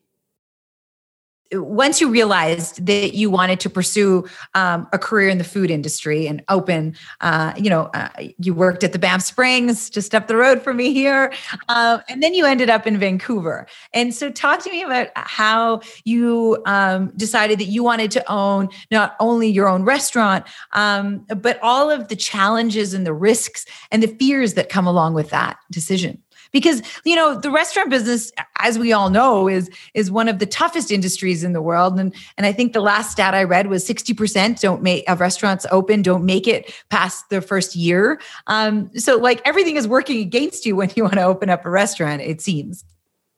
once 1.55 2.01
you 2.01 2.09
realized 2.09 2.85
that 2.87 3.15
you 3.15 3.31
wanted 3.31 3.61
to 3.61 3.71
pursue 3.71 4.25
um, 4.55 4.89
a 4.93 4.99
career 4.99 5.29
in 5.29 5.39
the 5.39 5.45
food 5.45 5.71
industry 5.71 6.27
and 6.27 6.43
open, 6.49 6.95
uh, 7.21 7.53
you 7.57 7.71
know, 7.71 7.91
uh, 7.95 8.09
you 8.39 8.55
worked 8.55 8.85
at 8.85 8.93
the 8.93 8.99
Banff 8.99 9.23
Springs 9.23 9.91
just 9.91 10.15
up 10.15 10.27
the 10.27 10.37
road 10.37 10.63
from 10.63 10.77
me 10.77 10.93
here, 10.93 11.33
uh, 11.69 11.99
and 12.09 12.23
then 12.23 12.35
you 12.35 12.45
ended 12.45 12.71
up 12.71 12.87
in 12.87 12.99
Vancouver. 12.99 13.67
And 13.93 14.15
so, 14.15 14.31
talk 14.31 14.63
to 14.65 14.71
me 14.71 14.83
about 14.83 15.09
how 15.15 15.81
you 16.05 16.63
um, 16.67 17.13
decided 17.17 17.59
that 17.59 17.67
you 17.67 17.83
wanted 17.83 18.11
to 18.13 18.33
own 18.33 18.69
not 18.91 19.17
only 19.21 19.49
your 19.49 19.69
own 19.69 19.85
restaurant, 19.85 20.45
um, 20.73 21.25
but 21.37 21.59
all 21.63 21.91
of 21.91 22.09
the 22.09 22.17
challenges 22.17 22.95
and 22.95 23.07
the 23.07 23.15
risks 23.15 23.67
and 23.91 24.03
the 24.03 24.09
fears 24.09 24.55
that 24.55 24.69
come 24.69 24.87
along 24.87 25.15
with 25.15 25.31
that 25.31 25.59
decision 25.71 26.23
because 26.55 26.83
you 27.05 27.17
know 27.17 27.39
the 27.39 27.51
restaurant 27.51 27.91
business 27.91 28.33
as 28.61 28.79
we 28.79 28.93
all 28.93 29.11
know 29.11 29.49
is 29.49 29.69
is 29.93 30.11
one 30.11 30.29
of 30.29 30.39
the 30.39 30.47
toughest 30.47 30.91
industries 30.91 31.45
in 31.45 31.53
the 31.53 31.61
world. 31.61 31.99
And 31.99 32.15
and 32.39 32.47
i 32.47 32.53
think 32.53 32.73
the 32.73 32.81
last 32.81 33.11
stat 33.11 33.35
i 33.35 33.43
read 33.43 33.67
was 33.67 33.87
60% 33.87 34.61
don't 34.61 34.81
make 34.81 35.07
of 35.11 35.21
restaurants 35.21 35.67
open 35.71 36.01
don't 36.01 36.25
make 36.25 36.47
it 36.47 36.73
past 36.89 37.29
their 37.29 37.43
first 37.43 37.77
year. 37.77 38.21
Um, 38.47 38.91
so 38.97 39.17
like 39.19 39.43
everything 39.45 39.77
is 39.77 39.87
working 39.87 40.21
against 40.21 40.65
you 40.65 40.77
when 40.77 40.91
you 40.97 41.03
want 41.03 41.17
to 41.17 41.25
open 41.25 41.51
up 41.51 41.67
a 41.67 41.71
restaurant 41.71 42.23
it 42.23 42.41
seems. 42.41 42.85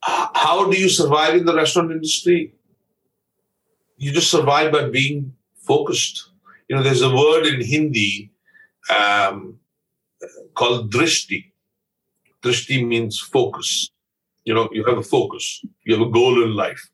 How 0.02 0.70
do 0.70 0.78
you 0.78 0.88
survive 0.88 1.34
in 1.34 1.46
the 1.46 1.54
restaurant 1.54 1.90
industry? 1.90 2.54
You 3.96 4.12
just 4.12 4.30
survive 4.30 4.70
by 4.70 4.88
being 4.90 5.34
focused. 5.56 6.28
You 6.68 6.76
know 6.76 6.82
there's 6.82 7.02
a 7.02 7.08
word 7.08 7.46
in 7.46 7.64
hindi 7.64 8.30
um, 8.94 9.58
called 10.54 10.92
drishti 10.92 11.46
Drishti 12.46 12.86
means 12.86 13.18
focus. 13.18 13.90
You 14.44 14.54
know, 14.54 14.68
you 14.72 14.84
have 14.84 14.98
a 14.98 15.02
focus, 15.02 15.64
you 15.84 15.96
have 15.96 16.06
a 16.06 16.10
goal 16.10 16.42
in 16.42 16.54
life. 16.54 16.88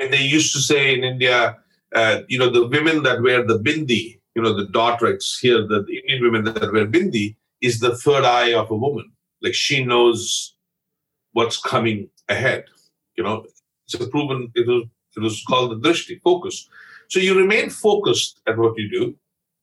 And 0.00 0.12
they 0.12 0.22
used 0.22 0.52
to 0.54 0.58
say 0.58 0.94
in 0.94 1.04
India, 1.04 1.56
uh, 1.94 2.22
you 2.28 2.38
know, 2.38 2.50
the 2.50 2.66
women 2.66 3.04
that 3.04 3.22
wear 3.22 3.46
the 3.46 3.60
bindi, 3.60 4.20
you 4.34 4.42
know, 4.42 4.52
the 4.52 4.66
rights 5.00 5.38
here, 5.38 5.60
the, 5.66 5.84
the 5.84 5.98
Indian 6.00 6.22
women 6.22 6.44
that 6.44 6.72
wear 6.72 6.86
bindi 6.86 7.36
is 7.60 7.78
the 7.78 7.96
third 7.96 8.24
eye 8.24 8.52
of 8.52 8.70
a 8.72 8.74
woman. 8.74 9.12
Like 9.42 9.54
she 9.54 9.84
knows 9.84 10.56
what's 11.32 11.58
coming 11.58 12.10
ahead. 12.28 12.64
You 13.16 13.22
know, 13.22 13.46
it's 13.84 13.94
a 13.94 14.08
proven, 14.08 14.50
it 14.56 14.66
was, 14.66 14.84
it 15.16 15.20
was 15.20 15.44
called 15.46 15.70
the 15.70 15.88
drishti, 15.88 16.20
focus. 16.22 16.68
So 17.08 17.20
you 17.20 17.38
remain 17.38 17.70
focused 17.70 18.40
at 18.48 18.58
what 18.58 18.76
you 18.76 18.90
do, 18.90 19.16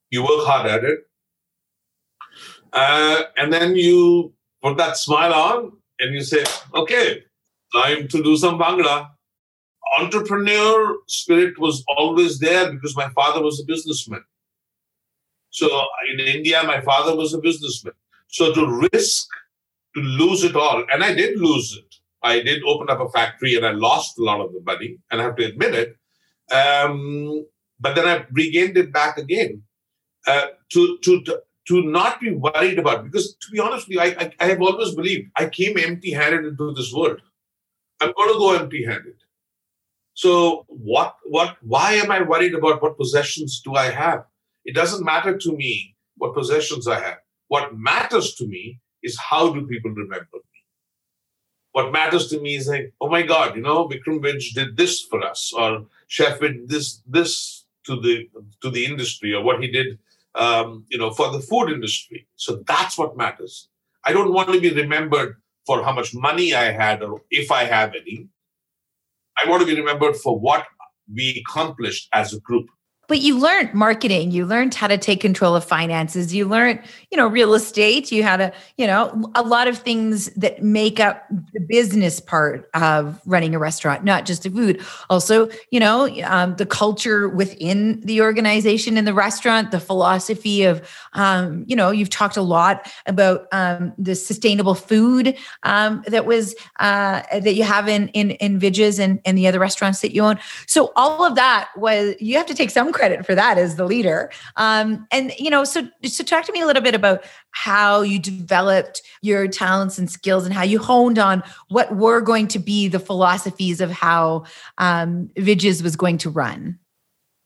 you 0.10 0.24
work 0.24 0.46
hard 0.46 0.68
at 0.68 0.86
it, 0.86 1.00
uh, 2.72 3.24
and 3.38 3.52
then 3.52 3.76
you 3.76 4.34
put 4.64 4.78
that 4.78 4.98
smile 4.98 5.34
on 5.34 5.74
and 6.00 6.14
you 6.14 6.24
say, 6.24 6.44
okay, 6.74 7.24
time 7.74 8.08
to 8.08 8.24
do 8.24 8.38
some 8.38 8.58
bhangra. 8.58 9.10
Entrepreneur 10.00 10.96
spirit 11.08 11.60
was 11.60 11.84
always 11.98 12.40
there 12.40 12.72
because 12.72 12.96
my 12.96 13.10
father 13.10 13.42
was 13.44 13.60
a 13.60 13.66
businessman. 13.66 14.24
So 15.50 15.68
in 16.12 16.20
India, 16.20 16.64
my 16.64 16.82
father 16.82 17.16
was 17.16 17.34
a 17.34 17.38
businessman. 17.38 17.94
So 18.28 18.54
to 18.54 18.88
risk 18.92 19.28
to 19.96 20.02
lose 20.02 20.44
it 20.44 20.56
all, 20.56 20.84
and 20.92 21.04
I 21.04 21.14
did 21.14 21.40
lose 21.40 21.78
it. 21.78 21.96
I 22.24 22.42
did 22.42 22.64
open 22.64 22.90
up 22.90 23.02
a 23.02 23.10
factory 23.10 23.56
and 23.56 23.66
I 23.66 23.72
lost 23.72 24.18
a 24.18 24.24
lot 24.24 24.42
of 24.42 24.54
the 24.54 24.62
money, 24.66 24.98
and 25.12 25.22
I 25.22 25.26
have 25.26 25.36
to 25.36 25.46
admit 25.46 25.76
it. 25.76 25.96
Um, 26.52 27.46
but 27.80 27.96
then 27.96 28.08
I 28.08 28.26
regained 28.32 28.78
it 28.78 28.92
back 28.92 29.18
again. 29.18 29.62
Uh, 30.26 30.48
to, 30.72 30.98
to, 31.04 31.22
to 31.24 31.42
to 31.68 31.84
not 31.84 32.20
be 32.20 32.32
worried 32.32 32.80
about 32.80 33.06
because 33.06 33.36
to 33.36 33.52
be 33.52 33.60
honest 33.60 33.88
with 33.88 33.96
you, 33.96 34.02
I, 34.02 34.16
I, 34.20 34.32
I 34.40 34.46
have 34.48 34.62
always 34.62 34.94
believed 34.96 35.32
I 35.36 35.48
came 35.48 35.78
empty-handed 35.78 36.46
into 36.46 36.74
this 36.74 36.92
world. 36.94 37.22
I'm 38.02 38.12
going 38.18 38.34
to 38.34 38.40
go 38.40 38.54
empty-handed. 38.54 39.16
So 40.14 40.66
what 40.68 41.16
what 41.24 41.58
why 41.62 41.94
am 41.94 42.12
I 42.12 42.22
worried 42.22 42.54
about 42.54 42.82
what 42.82 42.98
possessions 42.98 43.62
do 43.64 43.76
I 43.76 43.90
have? 43.90 44.26
It 44.66 44.76
doesn't 44.76 45.06
matter 45.06 45.38
to 45.38 45.52
me 45.56 45.96
what 46.18 46.36
possessions 46.36 46.88
I 46.88 47.00
have. 47.00 47.18
What 47.48 47.76
matters 47.76 48.36
to 48.36 48.48
me 48.48 48.80
is 49.02 49.18
how 49.20 49.54
do 49.54 49.66
people 49.68 49.92
remember 49.92 50.28
me? 50.34 50.60
What 51.72 51.92
matters 51.92 52.28
to 52.30 52.40
me 52.40 52.56
is 52.56 52.68
like, 52.68 52.94
oh 53.02 53.10
my 53.10 53.24
God, 53.24 53.56
you 53.56 53.62
know, 53.62 53.88
Vikram 53.88 54.22
Vij 54.22 54.54
did 54.54 54.78
this 54.78 55.02
for 55.02 55.24
us, 55.24 55.52
or 55.58 55.88
Chef 56.08 56.40
did 56.40 56.70
this 56.70 57.02
this 57.08 57.66
to 57.86 58.00
the 58.00 58.30
to 58.62 58.70
the 58.70 58.86
industry, 58.86 59.34
or 59.34 59.44
what 59.44 59.62
he 59.62 59.70
did 59.72 59.98
um, 60.36 60.86
you 60.90 60.98
know, 60.98 61.12
for 61.12 61.32
the 61.32 61.40
food 61.40 61.70
industry. 61.70 62.28
So 62.36 62.64
that's 62.68 62.98
what 62.98 63.18
matters. 63.18 63.70
I 64.06 64.14
don't 64.14 64.34
want 64.34 64.52
to 64.52 64.60
be 64.60 64.74
remembered 64.74 65.38
for 65.66 65.84
how 65.84 65.94
much 65.94 66.14
money 66.14 66.54
I 66.54 66.72
had 66.72 67.02
or 67.02 67.22
if 67.30 67.52
I 67.52 67.64
have 67.64 67.94
any. 67.96 68.28
I 69.44 69.50
want 69.50 69.62
to 69.62 69.68
be 69.68 69.80
remembered 69.80 70.16
for 70.18 70.40
what 70.40 70.66
we 71.14 71.44
accomplished 71.48 72.10
as 72.14 72.34
a 72.34 72.40
group 72.40 72.68
but 73.08 73.20
you 73.20 73.38
learned 73.38 73.74
marketing 73.74 74.32
you 74.32 74.46
learned 74.46 74.74
how 74.74 74.88
to 74.88 74.98
take 74.98 75.20
control 75.20 75.56
of 75.56 75.64
finances 75.64 76.34
you 76.34 76.48
learned 76.48 76.80
you 77.12 77.18
know 77.18 77.28
real 77.28 77.54
estate 77.54 78.12
you 78.12 78.24
had 78.24 78.40
a 78.40 78.54
you 78.78 78.88
know 78.88 79.32
a 79.36 79.44
lot 79.44 79.68
of 79.68 79.78
things 79.78 80.28
that 80.36 80.64
make 80.64 81.00
up 81.00 81.26
the 81.54 81.60
business 81.60 82.20
part 82.20 82.70
of 82.74 83.20
running 83.26 83.54
a 83.54 83.60
restaurant 83.60 84.04
not 84.04 84.26
just 84.26 84.44
the 84.44 84.50
food. 84.50 84.82
Also 85.10 85.50
you 85.72 85.80
know 85.80 86.08
um, 86.24 86.56
the 86.56 86.66
culture 86.66 87.28
within 87.28 88.00
the 88.02 88.22
organization 88.22 88.98
in 88.98 89.06
the 89.06 89.14
restaurant 89.14 89.72
the 89.72 89.80
philosophy 89.80 90.64
of 90.64 90.82
um, 91.14 91.66
you 91.68 91.76
know 91.76 91.92
you've 91.92 92.10
talked 92.10 92.38
a 92.38 92.42
lot 92.42 92.90
about 93.06 93.48
um, 93.52 93.94
the 93.98 94.16
sustainable 94.16 94.76
food 94.76 95.38
um, 95.64 96.04
that 96.08 96.26
was 96.26 96.56
uh, 96.80 97.22
that 97.32 97.56
you 97.56 97.64
have 97.64 97.88
in 97.88 98.08
in 98.10 98.32
in 98.32 98.60
Vij's 98.60 99.00
and, 99.00 99.20
and 99.26 99.38
the 99.38 99.48
other 99.48 99.60
restaurants 99.60 100.00
that 100.02 100.14
you 100.14 100.22
own. 100.24 100.40
So 100.68 100.92
all 100.96 101.26
of 101.26 101.36
that 101.36 101.70
was 101.76 102.16
you 102.20 102.38
have 102.38 102.46
to 102.48 102.56
take 102.56 102.70
some 102.70 102.93
credit 102.94 103.26
for 103.26 103.36
that 103.36 103.58
as 103.58 103.76
the 103.76 103.86
leader. 103.86 104.32
Um, 104.56 105.08
and 105.12 105.34
you 105.38 105.50
know, 105.50 105.64
so 105.64 105.88
so 106.04 106.24
talk 106.24 106.46
to 106.46 106.52
me 106.52 106.62
a 106.62 106.66
little 106.66 106.82
bit 106.82 106.96
about 106.96 107.24
how 107.52 108.02
you 108.02 108.20
developed 108.20 109.02
your 109.22 109.48
talents 109.48 109.98
and 109.98 110.10
skills 110.10 110.46
and 110.46 110.54
how 110.54 110.64
you 110.64 110.80
honed 110.80 111.20
on 111.20 111.44
what 111.70 111.96
were 111.96 112.22
going 112.22 112.48
to 112.50 112.60
be 112.60 112.88
the 112.88 113.00
philosophies 113.00 113.82
of 113.82 113.92
how 113.92 114.46
um, 114.78 115.30
Vij's 115.38 115.84
was 115.84 115.96
going 115.96 116.18
to 116.20 116.30
run. 116.30 116.80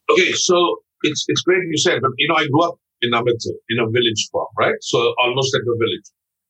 Okay, 0.10 0.32
so 0.34 0.78
it's 1.04 1.26
it's 1.28 1.42
great 1.42 1.64
you 1.70 1.78
said, 1.78 2.00
but 2.02 2.12
you 2.18 2.28
know, 2.28 2.36
I 2.36 2.48
grew 2.48 2.64
up 2.64 2.76
in 3.02 3.14
Amritsar 3.14 3.54
in 3.70 3.80
a 3.80 3.90
village 3.90 4.30
farm, 4.32 4.48
right? 4.58 4.76
So 4.82 5.14
almost 5.20 5.54
like 5.54 5.64
a 5.64 5.78
village. 5.78 6.08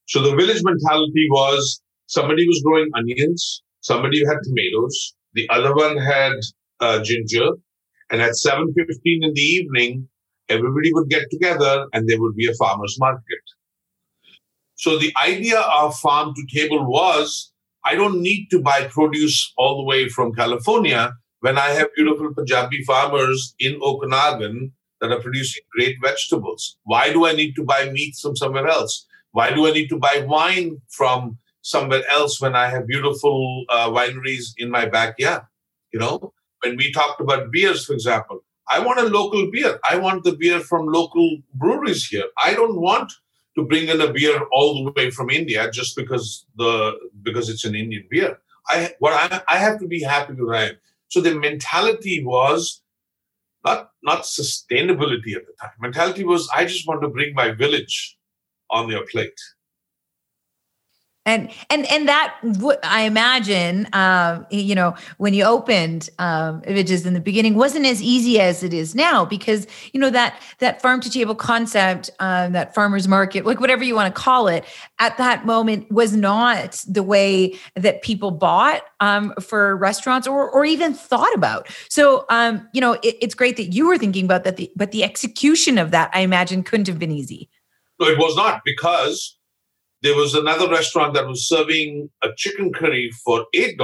So 0.08 0.22
the 0.22 0.36
village 0.36 0.62
mentality 0.64 1.28
was 1.32 1.82
somebody 2.08 2.48
was 2.48 2.62
growing 2.64 2.90
onions, 2.96 3.62
somebody 3.82 4.20
had 4.26 4.38
tomatoes, 4.44 5.16
the 5.34 5.50
other 5.50 5.76
one 5.76 5.98
had 5.98 6.34
uh, 6.80 7.04
ginger, 7.04 7.50
and 8.10 8.22
at 8.22 8.32
7.15 8.32 8.98
in 9.04 9.34
the 9.34 9.42
evening, 9.42 10.08
everybody 10.50 10.94
would 10.94 11.10
get 11.10 11.30
together 11.30 11.88
and 11.94 12.08
there 12.08 12.22
would 12.22 12.36
be 12.36 12.48
a 12.48 12.54
farmer's 12.54 12.98
market. 13.00 13.44
So 14.76 14.98
the 14.98 15.12
idea 15.22 15.60
of 15.60 15.98
farm 15.98 16.34
to 16.36 16.46
table 16.56 16.86
was 16.86 17.52
I 17.84 17.96
don't 17.96 18.22
need 18.22 18.48
to 18.52 18.62
buy 18.62 18.88
produce 18.90 19.54
all 19.58 19.78
the 19.78 19.84
way 19.84 20.08
from 20.10 20.34
California 20.34 21.14
when 21.40 21.58
I 21.58 21.70
have 21.70 21.88
beautiful 21.96 22.34
Punjabi 22.34 22.84
farmers 22.84 23.56
in 23.60 23.80
Okanagan 23.82 24.74
that 25.02 25.12
are 25.12 25.22
producing 25.22 25.64
great 25.76 25.96
vegetables. 26.02 26.78
Why 26.84 27.12
do 27.12 27.26
I 27.26 27.34
need 27.34 27.54
to 27.56 27.64
buy 27.64 27.90
meat 27.90 28.16
from 28.22 28.36
somewhere 28.36 28.68
else? 28.68 29.06
Why 29.32 29.52
do 29.52 29.68
I 29.68 29.72
need 29.72 29.88
to 29.90 29.98
buy 29.98 30.26
wine 30.28 30.82
from 30.90 31.38
somewhere 31.62 32.04
else 32.10 32.42
when 32.42 32.56
I 32.56 32.68
have 32.68 32.88
beautiful 32.88 33.66
uh, 33.70 33.90
wineries 33.90 34.54
in 34.58 34.70
my 34.72 34.86
backyard? 34.86 35.44
You 35.94 36.00
know, 36.00 36.34
when 36.68 36.78
we 36.78 36.92
talked 36.92 37.22
about 37.22 37.52
beers, 37.52 37.86
for 37.86 37.94
example, 37.94 38.44
I 38.70 38.80
want 38.80 39.00
a 39.00 39.04
local 39.04 39.50
beer. 39.50 39.80
I 39.90 39.98
want 39.98 40.24
the 40.24 40.34
beer 40.34 40.60
from 40.60 40.88
local 40.88 41.38
breweries 41.54 42.06
here. 42.06 42.26
I 42.44 42.54
don't 42.54 42.82
want 42.82 43.14
to 43.56 43.64
bring 43.64 43.88
in 43.88 44.02
a 44.02 44.12
beer 44.12 44.40
all 44.52 44.84
the 44.84 44.92
way 44.92 45.10
from 45.10 45.30
India 45.30 45.72
just 45.72 45.96
because 45.96 46.46
the 46.58 46.72
because 47.24 47.50
it's 47.50 47.66
an 47.66 47.76
Indian 47.76 48.06
beer. 48.10 48.40
I 48.68 48.94
what 49.00 49.14
I, 49.14 49.42
I 49.48 49.58
have 49.58 49.80
to 49.80 49.88
be 49.88 50.02
happy 50.04 50.34
with 50.34 50.54
I 50.54 50.64
am. 50.70 50.78
So 51.08 51.22
the 51.22 51.34
mentality 51.36 52.24
was 52.24 52.82
not 53.64 53.92
not 54.04 54.24
sustainability 54.24 55.34
at 55.40 55.46
the 55.48 55.54
time. 55.62 55.76
Mentality 55.80 56.26
was 56.26 56.50
I 56.54 56.66
just 56.66 56.88
want 56.88 57.02
to 57.02 57.08
bring 57.08 57.34
my 57.34 57.52
village 57.52 58.18
on 58.70 58.90
their 58.90 59.06
plate 59.06 59.40
and 61.28 61.52
and 61.70 61.86
and 61.92 62.08
that 62.08 62.36
I 62.84 63.02
imagine, 63.02 63.86
uh, 63.88 64.44
you 64.50 64.74
know, 64.74 64.96
when 65.18 65.34
you 65.34 65.44
opened 65.44 66.10
um, 66.20 66.64
images 66.66 67.06
in 67.06 67.14
the 67.14 67.20
beginning, 67.20 67.56
wasn't 67.56 67.86
as 67.86 68.02
easy 68.02 68.40
as 68.40 68.64
it 68.64 68.74
is 68.74 68.96
now 68.96 69.26
because 69.26 69.68
you 69.92 70.00
know 70.00 70.10
that 70.10 70.42
that 70.60 70.82
farm 70.82 71.02
to 71.02 71.10
table 71.12 71.36
concept, 71.36 72.10
um, 72.20 72.54
that 72.54 72.74
farmers 72.74 73.10
market, 73.10 73.46
like 73.46 73.60
whatever 73.60 73.84
you 73.84 73.94
want 73.94 74.14
to 74.14 74.20
call 74.20 74.48
it, 74.48 74.64
at 75.00 75.18
that 75.18 75.46
moment 75.46 75.92
was 75.92 76.16
not 76.16 76.82
the 76.88 77.04
way 77.04 77.60
that 77.76 78.02
people 78.02 78.32
bought 78.32 78.84
um, 79.02 79.34
for 79.42 79.76
restaurants 79.76 80.28
or 80.28 80.50
or 80.50 80.64
even 80.64 80.94
thought 80.94 81.34
about. 81.36 81.68
So, 81.90 82.26
um, 82.30 82.68
you 82.72 82.80
know, 82.80 82.94
it, 82.94 83.18
it's 83.20 83.36
great 83.36 83.58
that 83.58 83.74
you 83.74 83.86
were 83.86 83.98
thinking 83.98 84.24
about 84.24 84.46
that, 84.46 84.56
the, 84.56 84.72
but 84.78 84.94
the 84.94 85.04
execution 85.04 85.78
of 85.78 85.92
that, 85.92 86.10
I 86.14 86.22
imagine, 86.22 86.64
couldn't 86.64 86.88
have 86.88 87.00
been 87.00 87.12
easy. 87.12 87.50
No, 88.00 88.08
it 88.08 88.18
was 88.18 88.36
not 88.38 88.62
because 88.64 89.37
there 90.04 90.16
was 90.16 90.36
another 90.36 90.70
restaurant 90.70 91.14
that 91.16 91.28
was 91.28 91.48
serving 91.48 92.10
a 92.24 92.30
chicken 92.36 92.72
curry 92.72 93.12
for 93.26 93.46
$8 93.56 93.76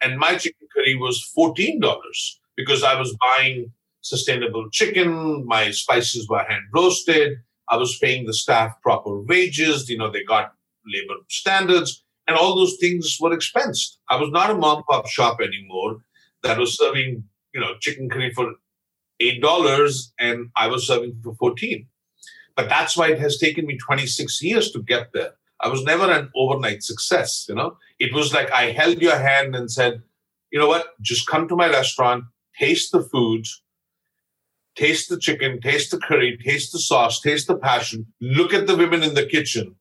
and 0.00 0.18
my 0.18 0.36
chicken 0.36 0.68
curry 0.74 0.94
was 0.94 1.28
$14 1.36 1.80
because 2.56 2.84
I 2.84 2.98
was 2.98 3.16
buying 3.20 3.72
sustainable 4.00 4.70
chicken, 4.70 5.44
my 5.46 5.70
spices 5.70 6.28
were 6.28 6.44
hand 6.48 6.62
roasted, 6.72 7.38
I 7.68 7.76
was 7.76 7.98
paying 7.98 8.26
the 8.26 8.34
staff 8.34 8.80
proper 8.82 9.20
wages, 9.20 9.88
you 9.88 9.98
know, 9.98 10.10
they 10.10 10.24
got 10.24 10.54
labor 10.86 11.20
standards, 11.28 12.02
and 12.26 12.36
all 12.36 12.54
those 12.54 12.76
things 12.80 13.18
were 13.20 13.30
expensed. 13.36 13.98
I 14.08 14.16
was 14.16 14.30
not 14.30 14.50
a 14.50 14.54
mom 14.54 14.84
pop 14.84 15.08
shop 15.08 15.40
anymore 15.40 15.98
that 16.42 16.58
was 16.58 16.76
serving, 16.76 17.24
you 17.52 17.60
know, 17.60 17.74
chicken 17.80 18.08
curry 18.08 18.32
for 18.32 18.54
$8 19.20 20.12
and 20.18 20.50
I 20.56 20.68
was 20.68 20.86
serving 20.86 21.20
for 21.22 21.34
14. 21.34 21.86
But 22.56 22.68
that's 22.68 22.96
why 22.96 23.08
it 23.08 23.18
has 23.18 23.38
taken 23.38 23.66
me 23.66 23.78
26 23.78 24.42
years 24.42 24.70
to 24.72 24.82
get 24.82 25.12
there. 25.12 25.32
I 25.62 25.68
was 25.68 25.82
never 25.84 26.10
an 26.10 26.30
overnight 26.34 26.82
success. 26.82 27.46
You 27.48 27.54
know, 27.54 27.76
it 27.98 28.14
was 28.14 28.32
like 28.32 28.50
I 28.50 28.72
held 28.72 29.00
your 29.00 29.16
hand 29.16 29.54
and 29.54 29.70
said, 29.70 30.02
you 30.50 30.58
know 30.58 30.68
what, 30.68 31.00
just 31.00 31.26
come 31.28 31.46
to 31.48 31.56
my 31.56 31.68
restaurant, 31.68 32.24
taste 32.58 32.92
the 32.92 33.02
food, 33.02 33.46
taste 34.74 35.08
the 35.08 35.18
chicken, 35.18 35.60
taste 35.60 35.90
the 35.90 35.98
curry, 35.98 36.38
taste 36.42 36.72
the 36.72 36.78
sauce, 36.78 37.20
taste 37.20 37.46
the 37.46 37.56
passion. 37.56 38.06
Look 38.20 38.52
at 38.54 38.66
the 38.66 38.76
women 38.76 39.02
in 39.02 39.14
the 39.14 39.26
kitchen. 39.26 39.76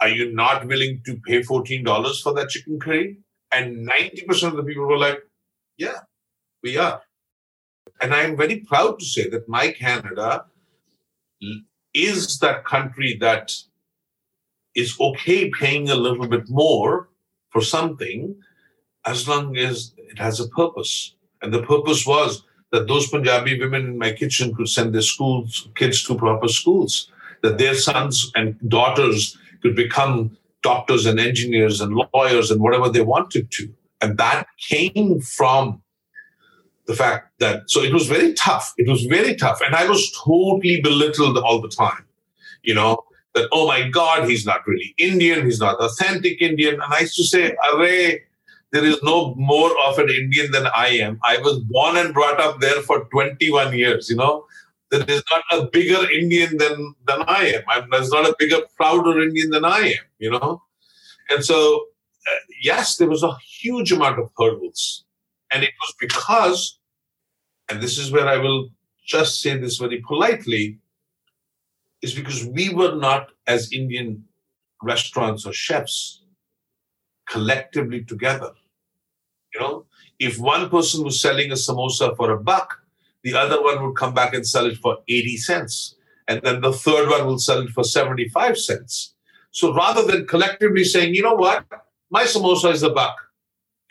Are 0.00 0.08
you 0.08 0.32
not 0.32 0.66
willing 0.66 1.02
to 1.06 1.16
pay 1.26 1.40
$14 1.40 2.22
for 2.22 2.32
that 2.34 2.48
chicken 2.48 2.78
curry? 2.78 3.18
And 3.52 3.88
90% 3.88 4.48
of 4.48 4.56
the 4.56 4.62
people 4.62 4.86
were 4.86 4.98
like, 4.98 5.20
yeah, 5.76 6.00
we 6.62 6.76
are. 6.76 7.02
And 8.00 8.14
I'm 8.14 8.36
very 8.36 8.60
proud 8.60 8.98
to 8.98 9.04
say 9.04 9.28
that 9.28 9.48
my 9.48 9.72
Canada 9.72 10.46
is 11.92 12.38
that 12.38 12.64
country 12.64 13.16
that 13.20 13.52
is 14.74 14.96
okay 15.00 15.50
paying 15.50 15.90
a 15.90 15.94
little 15.94 16.26
bit 16.26 16.48
more 16.48 17.08
for 17.50 17.60
something 17.60 18.36
as 19.06 19.26
long 19.26 19.56
as 19.56 19.92
it 19.96 20.18
has 20.18 20.40
a 20.40 20.48
purpose. 20.48 21.14
And 21.42 21.52
the 21.52 21.62
purpose 21.62 22.06
was 22.06 22.44
that 22.72 22.86
those 22.86 23.08
Punjabi 23.08 23.58
women 23.58 23.86
in 23.86 23.98
my 23.98 24.12
kitchen 24.12 24.54
could 24.54 24.68
send 24.68 24.94
their 24.94 25.02
schools 25.02 25.68
kids 25.74 26.04
to 26.04 26.14
proper 26.14 26.48
schools, 26.48 27.10
that 27.42 27.58
their 27.58 27.74
sons 27.74 28.30
and 28.34 28.56
daughters 28.68 29.36
could 29.62 29.74
become 29.74 30.36
doctors 30.62 31.06
and 31.06 31.18
engineers 31.18 31.80
and 31.80 32.00
lawyers 32.14 32.50
and 32.50 32.60
whatever 32.60 32.88
they 32.88 33.00
wanted 33.00 33.50
to. 33.52 33.72
And 34.00 34.18
that 34.18 34.46
came 34.68 35.20
from 35.20 35.82
the 36.86 36.94
fact 36.94 37.32
that 37.38 37.70
so 37.70 37.82
it 37.82 37.92
was 37.92 38.06
very 38.06 38.34
tough. 38.34 38.72
It 38.76 38.88
was 38.88 39.04
very 39.04 39.34
tough. 39.36 39.60
And 39.64 39.74
I 39.74 39.88
was 39.88 40.10
totally 40.12 40.80
belittled 40.80 41.38
all 41.38 41.60
the 41.60 41.68
time. 41.68 42.04
You 42.62 42.74
know, 42.74 43.04
that, 43.34 43.48
oh 43.52 43.66
my 43.66 43.88
God, 43.88 44.28
he's 44.28 44.46
not 44.46 44.66
really 44.66 44.94
Indian, 44.98 45.44
he's 45.44 45.60
not 45.60 45.80
authentic 45.80 46.40
Indian. 46.40 46.74
And 46.74 46.92
I 46.92 47.00
used 47.00 47.16
to 47.16 47.24
say, 47.24 47.56
Array, 47.72 48.22
there 48.72 48.84
is 48.84 49.02
no 49.02 49.34
more 49.34 49.70
of 49.86 49.98
an 49.98 50.08
Indian 50.08 50.52
than 50.52 50.66
I 50.74 50.88
am. 50.88 51.18
I 51.24 51.38
was 51.38 51.58
born 51.58 51.96
and 51.96 52.14
brought 52.14 52.40
up 52.40 52.60
there 52.60 52.80
for 52.82 53.04
21 53.06 53.76
years, 53.76 54.08
you 54.08 54.16
know. 54.16 54.46
There 54.90 55.04
is 55.06 55.22
not 55.30 55.42
a 55.52 55.66
bigger 55.66 56.10
Indian 56.10 56.56
than, 56.56 56.94
than 57.06 57.22
I 57.22 57.46
am. 57.46 57.62
I'm, 57.68 57.88
there's 57.90 58.10
not 58.10 58.28
a 58.28 58.34
bigger, 58.38 58.58
prouder 58.76 59.20
Indian 59.20 59.50
than 59.50 59.64
I 59.64 59.78
am, 59.78 60.04
you 60.18 60.30
know. 60.30 60.62
And 61.30 61.44
so, 61.44 61.86
uh, 62.28 62.36
yes, 62.62 62.96
there 62.96 63.08
was 63.08 63.22
a 63.22 63.36
huge 63.60 63.92
amount 63.92 64.18
of 64.18 64.30
hurdles. 64.36 65.04
And 65.52 65.62
it 65.62 65.70
was 65.80 65.94
because, 66.00 66.78
and 67.68 67.80
this 67.80 67.98
is 67.98 68.10
where 68.10 68.28
I 68.28 68.36
will 68.36 68.70
just 69.04 69.40
say 69.40 69.56
this 69.56 69.78
very 69.78 70.00
politely, 70.06 70.78
is 72.02 72.14
because 72.14 72.46
we 72.46 72.72
were 72.72 72.94
not, 72.94 73.30
as 73.46 73.72
Indian 73.72 74.24
restaurants 74.82 75.46
or 75.46 75.52
chefs, 75.52 76.24
collectively 77.28 78.02
together. 78.04 78.52
You 79.54 79.60
know, 79.60 79.86
if 80.18 80.38
one 80.38 80.70
person 80.70 81.04
was 81.04 81.20
selling 81.20 81.50
a 81.50 81.54
samosa 81.54 82.16
for 82.16 82.30
a 82.30 82.40
buck, 82.40 82.78
the 83.22 83.34
other 83.34 83.62
one 83.62 83.82
would 83.82 83.96
come 83.96 84.14
back 84.14 84.34
and 84.34 84.46
sell 84.46 84.66
it 84.66 84.78
for 84.78 84.98
80 85.08 85.36
cents. 85.36 85.96
And 86.28 86.40
then 86.42 86.60
the 86.60 86.72
third 86.72 87.08
one 87.08 87.26
will 87.26 87.38
sell 87.38 87.60
it 87.60 87.70
for 87.70 87.84
75 87.84 88.56
cents. 88.58 89.14
So 89.50 89.74
rather 89.74 90.04
than 90.04 90.26
collectively 90.26 90.84
saying, 90.84 91.14
you 91.14 91.22
know 91.22 91.34
what, 91.34 91.64
my 92.10 92.24
samosa 92.24 92.72
is 92.72 92.82
a 92.82 92.90
buck, 92.90 93.16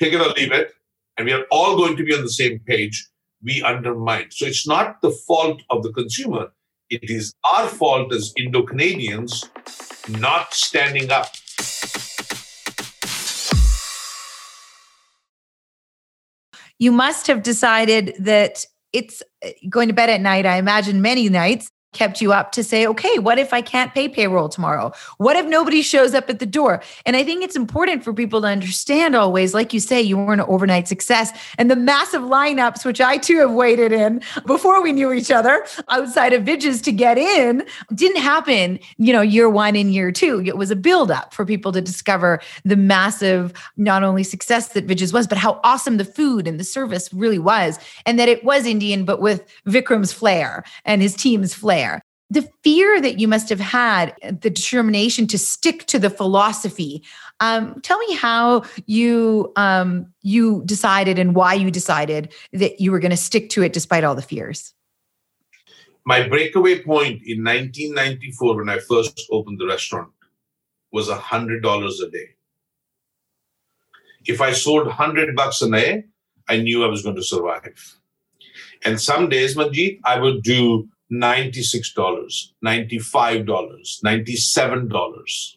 take 0.01 0.13
it 0.13 0.21
or 0.21 0.29
leave 0.29 0.51
it, 0.51 0.73
and 1.17 1.25
we 1.25 1.33
are 1.33 1.45
all 1.51 1.75
going 1.75 1.97
to 1.97 2.03
be 2.03 2.15
on 2.15 2.21
the 2.21 2.29
same 2.29 2.59
page, 2.59 3.09
we 3.43 3.61
undermine. 3.61 4.31
So 4.31 4.45
it's 4.45 4.67
not 4.67 5.01
the 5.01 5.11
fault 5.11 5.61
of 5.69 5.83
the 5.83 5.91
consumer, 5.91 6.51
it 6.89 7.09
is 7.09 7.33
our 7.53 7.67
fault 7.67 8.13
as 8.13 8.33
Indo 8.35 8.63
Canadians 8.63 9.49
not 10.09 10.53
standing 10.53 11.11
up. 11.11 11.35
You 16.79 16.91
must 16.91 17.27
have 17.27 17.43
decided 17.43 18.15
that 18.19 18.65
it's 18.93 19.21
going 19.69 19.89
to 19.89 19.93
bed 19.93 20.09
at 20.09 20.21
night. 20.21 20.45
I 20.45 20.55
imagine 20.57 21.01
many 21.01 21.29
nights 21.29 21.69
kept 21.93 22.21
you 22.21 22.31
up 22.31 22.51
to 22.51 22.63
say, 22.63 22.85
okay, 22.85 23.17
what 23.17 23.39
if 23.39 23.51
I 23.51 23.61
can't 23.61 23.93
pay 23.93 24.07
payroll 24.07 24.47
tomorrow? 24.47 24.91
What 25.17 25.35
if 25.35 25.47
nobody 25.47 25.81
shows 25.81 26.13
up 26.13 26.29
at 26.29 26.39
the 26.39 26.45
door? 26.45 26.83
And 27.05 27.15
I 27.15 27.23
think 27.23 27.43
it's 27.43 27.55
important 27.55 28.03
for 28.03 28.13
people 28.13 28.41
to 28.41 28.47
understand 28.47 29.15
always, 29.15 29.55
like 29.55 29.73
you 29.73 29.79
say, 29.79 29.99
you 29.99 30.15
weren't 30.17 30.41
an 30.41 30.47
overnight 30.47 30.87
success. 30.87 31.31
And 31.57 31.69
the 31.69 31.75
massive 31.75 32.21
lineups, 32.21 32.85
which 32.85 33.01
I 33.01 33.17
too 33.17 33.39
have 33.39 33.51
waited 33.51 33.91
in 33.91 34.21
before 34.45 34.83
we 34.83 34.91
knew 34.91 35.11
each 35.11 35.31
other 35.31 35.65
outside 35.89 36.33
of 36.33 36.43
Vij's 36.43 36.81
to 36.83 36.91
get 36.91 37.17
in, 37.17 37.65
didn't 37.95 38.21
happen, 38.21 38.79
you 38.97 39.11
know, 39.11 39.21
year 39.21 39.49
one 39.49 39.75
and 39.75 39.91
year 39.91 40.11
two. 40.11 40.43
It 40.45 40.57
was 40.57 40.69
a 40.69 40.75
buildup 40.75 41.33
for 41.33 41.43
people 41.43 41.71
to 41.71 41.81
discover 41.81 42.39
the 42.63 42.77
massive, 42.77 43.51
not 43.77 44.03
only 44.03 44.23
success 44.23 44.69
that 44.69 44.85
Vij's 44.85 45.11
was, 45.11 45.25
but 45.25 45.39
how 45.39 45.59
awesome 45.63 45.97
the 45.97 46.05
food 46.05 46.47
and 46.47 46.59
the 46.59 46.63
service 46.63 47.11
really 47.11 47.39
was. 47.39 47.79
And 48.05 48.19
that 48.19 48.29
it 48.29 48.43
was 48.43 48.67
Indian, 48.67 49.05
but 49.05 49.21
with 49.21 49.43
Vikram's 49.65 50.13
flair 50.13 50.63
and 50.85 51.01
his 51.01 51.15
team's 51.15 51.53
flair 51.53 51.78
the 52.29 52.47
fear 52.63 53.01
that 53.01 53.19
you 53.19 53.27
must 53.27 53.49
have 53.49 53.59
had 53.59 54.13
the 54.21 54.49
determination 54.49 55.25
to 55.27 55.37
stick 55.37 55.85
to 55.87 55.97
the 55.97 56.09
philosophy. 56.09 57.03
Um, 57.39 57.79
tell 57.81 57.97
me 57.97 58.15
how 58.15 58.63
you 58.85 59.51
um, 59.55 60.13
you 60.21 60.61
decided 60.65 61.17
and 61.17 61.35
why 61.35 61.53
you 61.53 61.71
decided 61.71 62.31
that 62.53 62.79
you 62.79 62.91
were 62.91 62.99
going 62.99 63.11
to 63.11 63.17
stick 63.17 63.49
to 63.51 63.63
it 63.63 63.73
despite 63.73 64.03
all 64.03 64.15
the 64.15 64.21
fears. 64.21 64.73
My 66.05 66.27
breakaway 66.27 66.81
point 66.83 67.21
in 67.25 67.43
1994 67.43 68.57
when 68.57 68.69
i 68.69 68.79
first 68.79 69.21
opened 69.31 69.59
the 69.59 69.67
restaurant 69.67 70.09
was 70.91 71.07
$100 71.07 71.61
a 71.61 72.09
day. 72.09 72.29
If 74.25 74.41
i 74.41 74.51
sold 74.53 74.87
100 74.87 75.35
bucks 75.35 75.61
a 75.61 75.69
day 75.69 76.05
i 76.47 76.57
knew 76.57 76.83
i 76.83 76.87
was 76.87 77.03
going 77.03 77.15
to 77.15 77.23
survive. 77.23 77.97
And 78.85 78.99
some 78.99 79.29
days 79.29 79.55
manjeet 79.55 79.99
i 80.03 80.19
would 80.19 80.41
do 80.41 80.89
$96, 81.11 82.51
$95, 82.63 83.45
$97. 84.03 85.55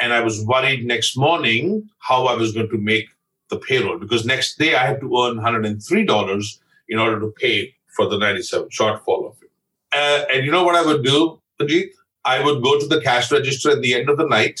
And 0.00 0.12
I 0.12 0.20
was 0.20 0.44
worried 0.44 0.86
next 0.86 1.16
morning 1.16 1.88
how 1.98 2.26
I 2.26 2.34
was 2.34 2.52
going 2.52 2.68
to 2.70 2.78
make 2.78 3.08
the 3.50 3.58
payroll 3.58 3.98
because 3.98 4.24
next 4.24 4.58
day 4.58 4.74
I 4.74 4.86
had 4.86 5.00
to 5.00 5.06
earn 5.06 5.38
$103 5.38 6.58
in 6.88 6.98
order 6.98 7.20
to 7.20 7.32
pay 7.36 7.74
for 7.88 8.08
the 8.08 8.18
97 8.18 8.68
shortfall 8.68 9.30
of 9.30 9.36
it. 9.42 9.50
Uh, 9.92 10.24
and 10.32 10.44
you 10.44 10.52
know 10.52 10.64
what 10.64 10.76
I 10.76 10.84
would 10.84 11.02
do, 11.02 11.40
Ajit? 11.60 11.90
I 12.24 12.44
would 12.44 12.62
go 12.62 12.78
to 12.78 12.86
the 12.86 13.00
cash 13.00 13.32
register 13.32 13.70
at 13.70 13.82
the 13.82 13.94
end 13.94 14.08
of 14.08 14.18
the 14.18 14.26
night 14.26 14.60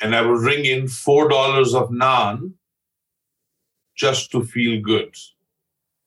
and 0.00 0.14
I 0.14 0.22
would 0.22 0.40
ring 0.40 0.64
in 0.64 0.84
$4 0.84 1.74
of 1.74 1.90
naan 1.90 2.52
just 3.94 4.30
to 4.32 4.44
feel 4.44 4.80
good, 4.82 5.14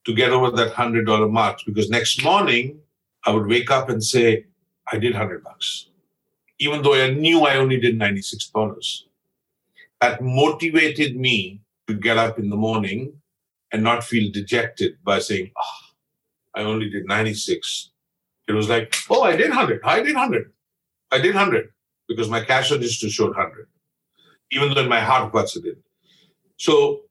to 0.06 0.14
get 0.14 0.32
over 0.32 0.52
that 0.56 0.74
$100 0.74 1.32
mark. 1.32 1.60
Because 1.66 1.90
next 1.90 2.24
morning, 2.24 2.80
I 3.26 3.32
would 3.32 3.48
wake 3.48 3.72
up 3.72 3.90
and 3.90 4.04
say, 4.04 4.46
I 4.92 4.98
did 4.98 5.14
100 5.14 5.44
bucks, 5.44 5.90
even 6.60 6.82
though 6.82 6.96
I 6.96 7.12
knew 7.12 7.42
I 7.42 7.58
only 7.58 7.80
did 7.80 8.00
$96. 8.00 9.02
That 10.02 10.22
motivated 10.22 11.16
me 11.18 11.62
to 11.88 11.94
get 11.94 12.18
up 12.18 12.40
in 12.40 12.50
the 12.50 12.56
morning 12.56 13.14
and 13.72 13.84
not 13.84 14.04
feel 14.04 14.32
dejected 14.32 14.98
by 15.04 15.20
saying, 15.20 15.52
oh, 15.58 15.80
I 16.56 16.64
only 16.64 16.90
did 16.90 17.06
96. 17.06 17.92
It 18.48 18.54
was 18.54 18.70
like, 18.70 18.96
oh, 19.10 19.22
I 19.22 19.36
did 19.36 19.50
100. 19.50 19.82
I 19.84 20.02
did 20.02 20.16
100. 20.16 20.52
I 21.12 21.18
did 21.20 21.36
100 21.36 21.70
because 22.08 22.30
my 22.30 22.44
cash 22.44 22.72
register 22.72 23.10
showed 23.10 23.36
100, 23.36 23.68
even 24.52 24.74
though 24.74 24.82
in 24.82 24.90
my 24.90 25.00
heart 25.00 25.26
of 25.26 25.32
hearts 25.32 25.56
it 25.56 25.64
did. 25.64 25.78
So 26.58 27.02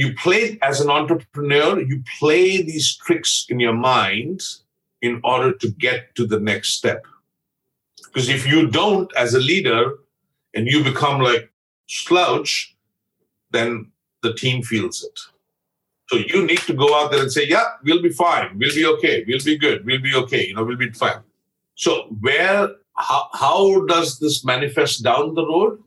you 0.00 0.14
play 0.14 0.58
as 0.62 0.80
an 0.80 0.88
entrepreneur, 0.88 1.78
you 1.78 2.02
play 2.18 2.62
these 2.62 2.96
tricks 2.96 3.44
in 3.50 3.60
your 3.60 3.74
mind 3.74 4.40
in 5.02 5.20
order 5.22 5.52
to 5.52 5.68
get 5.72 6.14
to 6.14 6.26
the 6.26 6.40
next 6.40 6.70
step. 6.70 7.04
Because 8.06 8.30
if 8.30 8.46
you 8.46 8.66
don't, 8.66 9.14
as 9.14 9.34
a 9.34 9.38
leader, 9.38 9.82
and 10.54 10.66
you 10.66 10.82
become 10.82 11.20
like 11.20 11.52
slouch, 11.86 12.74
then 13.50 13.92
the 14.22 14.32
team 14.32 14.62
feels 14.62 15.04
it. 15.04 15.18
So 16.08 16.16
you 16.16 16.46
need 16.46 16.60
to 16.60 16.72
go 16.72 16.88
out 16.98 17.10
there 17.10 17.20
and 17.20 17.30
say, 17.30 17.46
yeah, 17.46 17.66
we'll 17.84 18.02
be 18.02 18.10
fine. 18.10 18.58
We'll 18.58 18.74
be 18.74 18.86
okay. 18.86 19.24
We'll 19.28 19.44
be 19.44 19.58
good. 19.58 19.84
We'll 19.84 20.00
be 20.00 20.14
okay. 20.14 20.46
You 20.48 20.54
know, 20.54 20.64
we'll 20.64 20.78
be 20.78 20.90
fine. 20.92 21.20
So 21.74 21.92
where, 22.20 22.70
how, 22.96 23.28
how 23.34 23.84
does 23.84 24.18
this 24.18 24.46
manifest 24.46 25.04
down 25.04 25.34
the 25.34 25.46
road? 25.46 25.78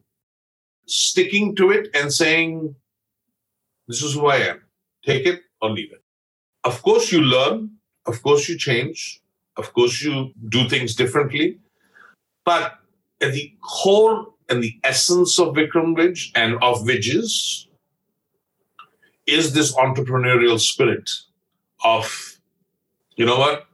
Sticking 0.86 1.56
to 1.56 1.72
it 1.72 1.90
and 1.96 2.14
saying, 2.14 2.76
this 3.88 4.02
is 4.04 4.14
who 4.14 4.28
I 4.28 4.38
am. 4.38 4.62
Take 5.06 5.26
it 5.26 5.42
or 5.62 5.70
leave 5.70 5.92
it. 5.92 6.04
Of 6.64 6.82
course, 6.82 7.12
you 7.12 7.22
learn. 7.22 7.72
Of 8.06 8.22
course, 8.22 8.48
you 8.50 8.58
change. 8.58 9.22
Of 9.58 9.74
course, 9.74 10.02
you 10.02 10.32
do 10.50 10.68
things 10.68 10.96
differently. 10.96 11.60
But 12.46 12.80
at 13.22 13.34
the 13.34 13.54
core 13.62 14.28
and 14.50 14.64
the 14.64 14.80
essence 14.84 15.40
of 15.40 15.56
Vikram 15.56 15.96
Vij 15.96 16.32
and 16.36 16.56
of 16.56 16.82
Vij's 16.86 17.68
is 19.26 19.54
this 19.54 19.74
entrepreneurial 19.76 20.60
spirit 20.60 21.10
of, 21.84 22.38
you 23.16 23.26
know 23.26 23.40
what, 23.40 23.68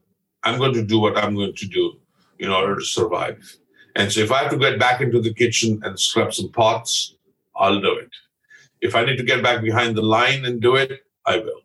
I'm 0.44 0.60
going 0.60 0.74
to 0.74 0.84
do 0.84 1.00
what 1.00 1.18
I'm 1.18 1.36
going 1.36 1.56
to 1.56 1.68
do 1.68 1.98
in 2.38 2.50
order 2.50 2.76
to 2.76 2.86
survive. 2.86 3.58
And 3.96 4.12
so 4.12 4.22
if 4.22 4.32
I 4.32 4.44
have 4.44 4.52
to 4.52 4.58
get 4.58 4.80
back 4.80 5.02
into 5.02 5.20
the 5.20 5.34
kitchen 5.34 5.82
and 5.84 6.00
scrub 6.00 6.34
some 6.34 6.50
pots, 6.50 7.16
I'll 7.56 7.82
do 7.82 7.98
it. 7.98 8.12
If 8.82 8.96
I 8.96 9.06
need 9.06 9.18
to 9.18 9.24
get 9.24 9.44
back 9.44 9.62
behind 9.62 9.96
the 9.96 10.02
line 10.02 10.46
and 10.46 10.62
do 10.62 10.76
it, 10.76 11.06
I 11.26 11.38
will. 11.38 11.62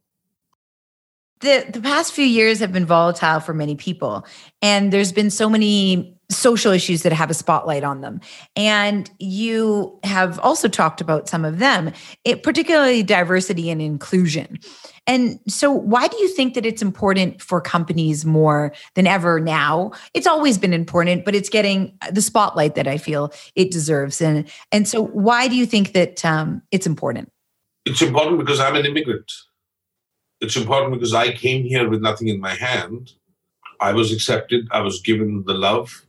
The, 1.40 1.66
the 1.70 1.80
past 1.80 2.12
few 2.12 2.24
years 2.24 2.60
have 2.60 2.72
been 2.72 2.86
volatile 2.86 3.40
for 3.40 3.52
many 3.52 3.76
people. 3.76 4.26
And 4.62 4.92
there's 4.92 5.12
been 5.12 5.30
so 5.30 5.48
many 5.48 6.13
social 6.30 6.72
issues 6.72 7.02
that 7.02 7.12
have 7.12 7.30
a 7.30 7.34
spotlight 7.34 7.84
on 7.84 8.00
them. 8.00 8.20
And 8.56 9.10
you 9.18 9.98
have 10.04 10.38
also 10.40 10.68
talked 10.68 11.00
about 11.00 11.28
some 11.28 11.44
of 11.44 11.58
them, 11.58 11.92
it, 12.24 12.42
particularly 12.42 13.02
diversity 13.02 13.70
and 13.70 13.82
inclusion. 13.82 14.58
And 15.06 15.38
so, 15.46 15.70
why 15.70 16.08
do 16.08 16.16
you 16.16 16.28
think 16.28 16.54
that 16.54 16.64
it's 16.64 16.80
important 16.80 17.42
for 17.42 17.60
companies 17.60 18.24
more 18.24 18.72
than 18.94 19.06
ever 19.06 19.38
now? 19.38 19.92
It's 20.14 20.26
always 20.26 20.56
been 20.56 20.72
important, 20.72 21.26
but 21.26 21.34
it's 21.34 21.50
getting 21.50 21.96
the 22.10 22.22
spotlight 22.22 22.74
that 22.74 22.88
I 22.88 22.96
feel 22.96 23.32
it 23.54 23.70
deserves. 23.70 24.22
And 24.22 24.50
and 24.72 24.88
so, 24.88 25.04
why 25.04 25.46
do 25.48 25.56
you 25.56 25.66
think 25.66 25.92
that 25.92 26.24
um, 26.24 26.62
it's 26.70 26.86
important? 26.86 27.30
It's 27.84 28.00
important 28.00 28.38
because 28.38 28.60
I'm 28.60 28.76
an 28.76 28.86
immigrant. 28.86 29.30
It's 30.40 30.56
important 30.56 30.94
because 30.94 31.12
I 31.12 31.32
came 31.32 31.64
here 31.64 31.88
with 31.88 32.00
nothing 32.00 32.28
in 32.28 32.40
my 32.40 32.54
hand. 32.54 33.12
I 33.80 33.92
was 33.92 34.10
accepted. 34.10 34.66
I 34.70 34.80
was 34.80 35.00
given 35.02 35.44
the 35.46 35.54
love. 35.54 36.06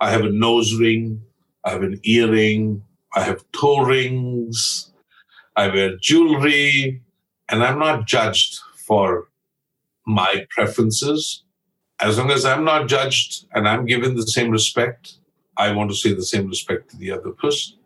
I 0.00 0.10
have 0.10 0.24
a 0.24 0.30
nose 0.30 0.74
ring. 0.74 1.22
I 1.64 1.70
have 1.70 1.82
an 1.82 2.00
earring. 2.04 2.82
I 3.14 3.22
have 3.22 3.44
toe 3.52 3.84
rings. 3.84 4.92
I 5.56 5.68
wear 5.68 5.96
jewelry 5.96 7.02
and 7.48 7.62
I'm 7.62 7.78
not 7.78 8.06
judged 8.06 8.58
for 8.86 9.28
my 10.06 10.46
preferences. 10.50 11.44
As 12.00 12.18
long 12.18 12.30
as 12.30 12.44
I'm 12.44 12.64
not 12.64 12.88
judged 12.88 13.46
and 13.52 13.68
I'm 13.68 13.86
given 13.86 14.16
the 14.16 14.26
same 14.26 14.50
respect, 14.50 15.18
I 15.56 15.72
want 15.72 15.90
to 15.90 15.96
say 15.96 16.12
the 16.12 16.24
same 16.24 16.48
respect 16.48 16.90
to 16.90 16.96
the 16.96 17.12
other 17.12 17.30
person. 17.30 17.76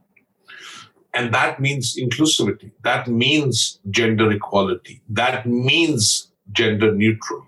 And 1.12 1.32
that 1.34 1.60
means 1.60 1.96
inclusivity. 1.96 2.70
That 2.82 3.08
means 3.08 3.80
gender 3.90 4.30
equality. 4.30 5.02
That 5.08 5.46
means 5.46 6.32
gender 6.52 6.94
neutral. 6.94 7.46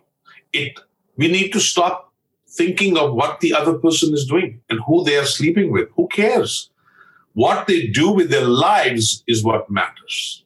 It, 0.53 0.79
we 1.17 1.29
need 1.29 1.53
to 1.53 1.61
stop 1.61 2.10
thinking 2.51 2.97
of 2.97 3.15
what 3.15 3.41
the 3.41 3.55
other 3.55 3.75
person 3.75 4.13
is 4.13 4.27
doing 4.27 4.61
and 4.69 4.81
who 4.87 5.05
they 5.05 5.17
are 5.17 5.25
sleeping 5.25 5.71
with. 5.71 5.89
Who 5.97 6.09
cares? 6.09 6.71
What 7.35 7.67
they 7.67 7.87
do 7.87 8.11
with 8.11 8.31
their 8.31 8.47
lives 8.47 9.23
is 9.27 9.45
what 9.45 9.71
matters 9.71 10.45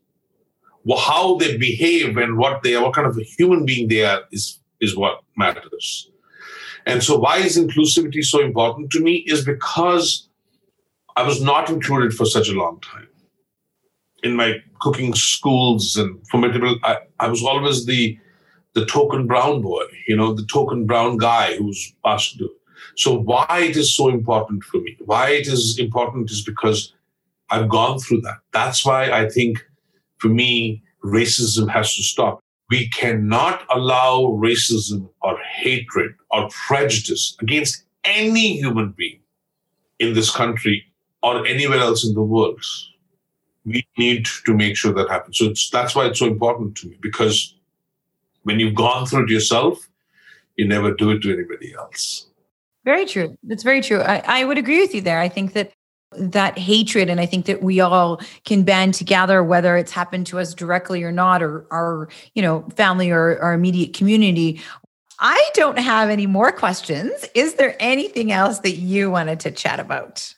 how 0.92 1.36
they 1.36 1.56
behave 1.56 2.16
and 2.16 2.36
what 2.36 2.62
they 2.62 2.74
are, 2.74 2.82
what 2.82 2.94
kind 2.94 3.06
of 3.06 3.16
a 3.16 3.22
human 3.22 3.64
being 3.64 3.88
they 3.88 4.04
are 4.04 4.22
is, 4.30 4.60
is 4.80 4.96
what 4.96 5.22
matters. 5.36 6.10
And 6.86 7.02
so 7.02 7.18
why 7.18 7.38
is 7.38 7.56
inclusivity 7.56 8.22
so 8.22 8.42
important 8.42 8.90
to 8.90 9.00
me 9.00 9.24
is 9.26 9.44
because 9.44 10.28
I 11.16 11.22
was 11.22 11.42
not 11.42 11.70
included 11.70 12.12
for 12.12 12.26
such 12.26 12.48
a 12.50 12.52
long 12.52 12.80
time. 12.80 13.08
In 14.22 14.36
my 14.36 14.56
cooking 14.80 15.14
schools 15.14 15.96
and 15.96 16.18
formidable, 16.28 16.76
I, 16.82 16.98
I 17.20 17.28
was 17.28 17.42
always 17.42 17.86
the 17.86 18.18
the 18.74 18.84
token 18.86 19.26
brown 19.26 19.62
boy, 19.62 19.84
you 20.06 20.16
know, 20.16 20.34
the 20.34 20.46
token 20.46 20.84
brown 20.84 21.16
guy 21.16 21.56
who's 21.56 21.94
asked 22.04 22.38
to. 22.38 22.50
So 22.96 23.18
why 23.18 23.66
it 23.70 23.76
is 23.76 23.94
so 23.94 24.08
important 24.08 24.64
for 24.64 24.78
me? 24.78 24.96
Why 25.00 25.30
it 25.30 25.46
is 25.46 25.78
important 25.78 26.30
is 26.30 26.42
because 26.42 26.92
I've 27.50 27.68
gone 27.68 27.98
through 27.98 28.20
that. 28.22 28.38
That's 28.52 28.84
why 28.84 29.10
I 29.10 29.28
think 29.28 29.64
for 30.18 30.28
me, 30.28 30.82
racism 31.04 31.68
has 31.70 31.94
to 31.96 32.02
stop. 32.02 32.40
We 32.70 32.88
cannot 32.88 33.64
allow 33.72 34.22
racism 34.22 35.08
or 35.22 35.38
hatred 35.38 36.14
or 36.30 36.48
prejudice 36.66 37.36
against 37.40 37.84
any 38.04 38.56
human 38.56 38.94
being 38.96 39.20
in 39.98 40.14
this 40.14 40.30
country 40.30 40.84
or 41.22 41.46
anywhere 41.46 41.78
else 41.78 42.06
in 42.06 42.14
the 42.14 42.22
world. 42.22 42.64
We 43.64 43.86
need 43.96 44.26
to 44.46 44.54
make 44.54 44.76
sure 44.76 44.92
that 44.92 45.08
happens. 45.08 45.38
So 45.38 45.52
that's 45.72 45.94
why 45.94 46.06
it's 46.06 46.18
so 46.18 46.26
important 46.26 46.76
to 46.78 46.88
me 46.88 46.98
because 47.00 47.54
when 48.44 48.60
you've 48.60 48.74
gone 48.74 49.06
through 49.06 49.24
it 49.24 49.30
yourself, 49.30 49.88
you 50.56 50.66
never 50.66 50.94
do 50.94 51.10
it 51.10 51.20
to 51.22 51.32
anybody 51.32 51.74
else. 51.74 52.28
Very 52.84 53.06
true. 53.06 53.36
That's 53.42 53.62
very 53.62 53.80
true. 53.80 54.00
I, 54.00 54.22
I 54.26 54.44
would 54.44 54.58
agree 54.58 54.80
with 54.80 54.94
you 54.94 55.00
there. 55.00 55.18
I 55.18 55.28
think 55.28 55.54
that 55.54 55.72
that 56.16 56.56
hatred 56.56 57.10
and 57.10 57.20
i 57.20 57.26
think 57.26 57.46
that 57.46 57.60
we 57.60 57.80
all 57.80 58.20
can 58.44 58.62
band 58.62 58.94
together 58.94 59.42
whether 59.42 59.76
it's 59.76 59.90
happened 59.90 60.26
to 60.26 60.38
us 60.38 60.54
directly 60.54 61.02
or 61.02 61.10
not 61.10 61.42
or 61.42 61.66
our 61.72 62.08
you 62.34 62.42
know 62.42 62.64
family 62.76 63.10
or 63.10 63.36
our 63.40 63.52
immediate 63.52 63.92
community 63.94 64.60
i 65.18 65.50
don't 65.54 65.78
have 65.78 66.10
any 66.10 66.26
more 66.26 66.52
questions 66.52 67.26
is 67.34 67.54
there 67.54 67.74
anything 67.80 68.30
else 68.30 68.60
that 68.60 68.76
you 68.76 69.10
wanted 69.10 69.40
to 69.40 69.50
chat 69.50 69.80
about 69.80 70.32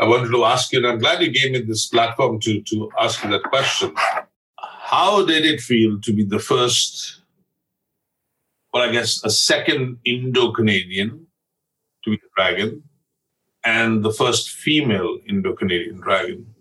i 0.00 0.04
wanted 0.04 0.28
to 0.28 0.44
ask 0.44 0.72
you 0.72 0.78
and 0.78 0.88
i'm 0.88 0.98
glad 0.98 1.22
you 1.22 1.30
gave 1.30 1.52
me 1.52 1.60
this 1.60 1.86
platform 1.86 2.40
to 2.40 2.60
to 2.62 2.90
ask 2.98 3.22
you 3.22 3.30
that 3.30 3.44
question 3.44 3.94
how 4.92 5.24
did 5.24 5.44
it 5.44 5.60
feel 5.60 6.00
to 6.00 6.12
be 6.12 6.24
the 6.24 6.38
first 6.38 7.20
well 8.72 8.88
i 8.88 8.92
guess 8.92 9.24
a 9.24 9.30
second 9.30 9.98
indo-canadian 10.04 11.26
to 12.02 12.10
be 12.10 12.16
a 12.16 12.30
dragon 12.36 12.82
and 13.64 14.04
the 14.04 14.12
first 14.12 14.50
female 14.50 15.18
Indo 15.26 15.54
Canadian 15.54 16.00
dragon. 16.00 16.53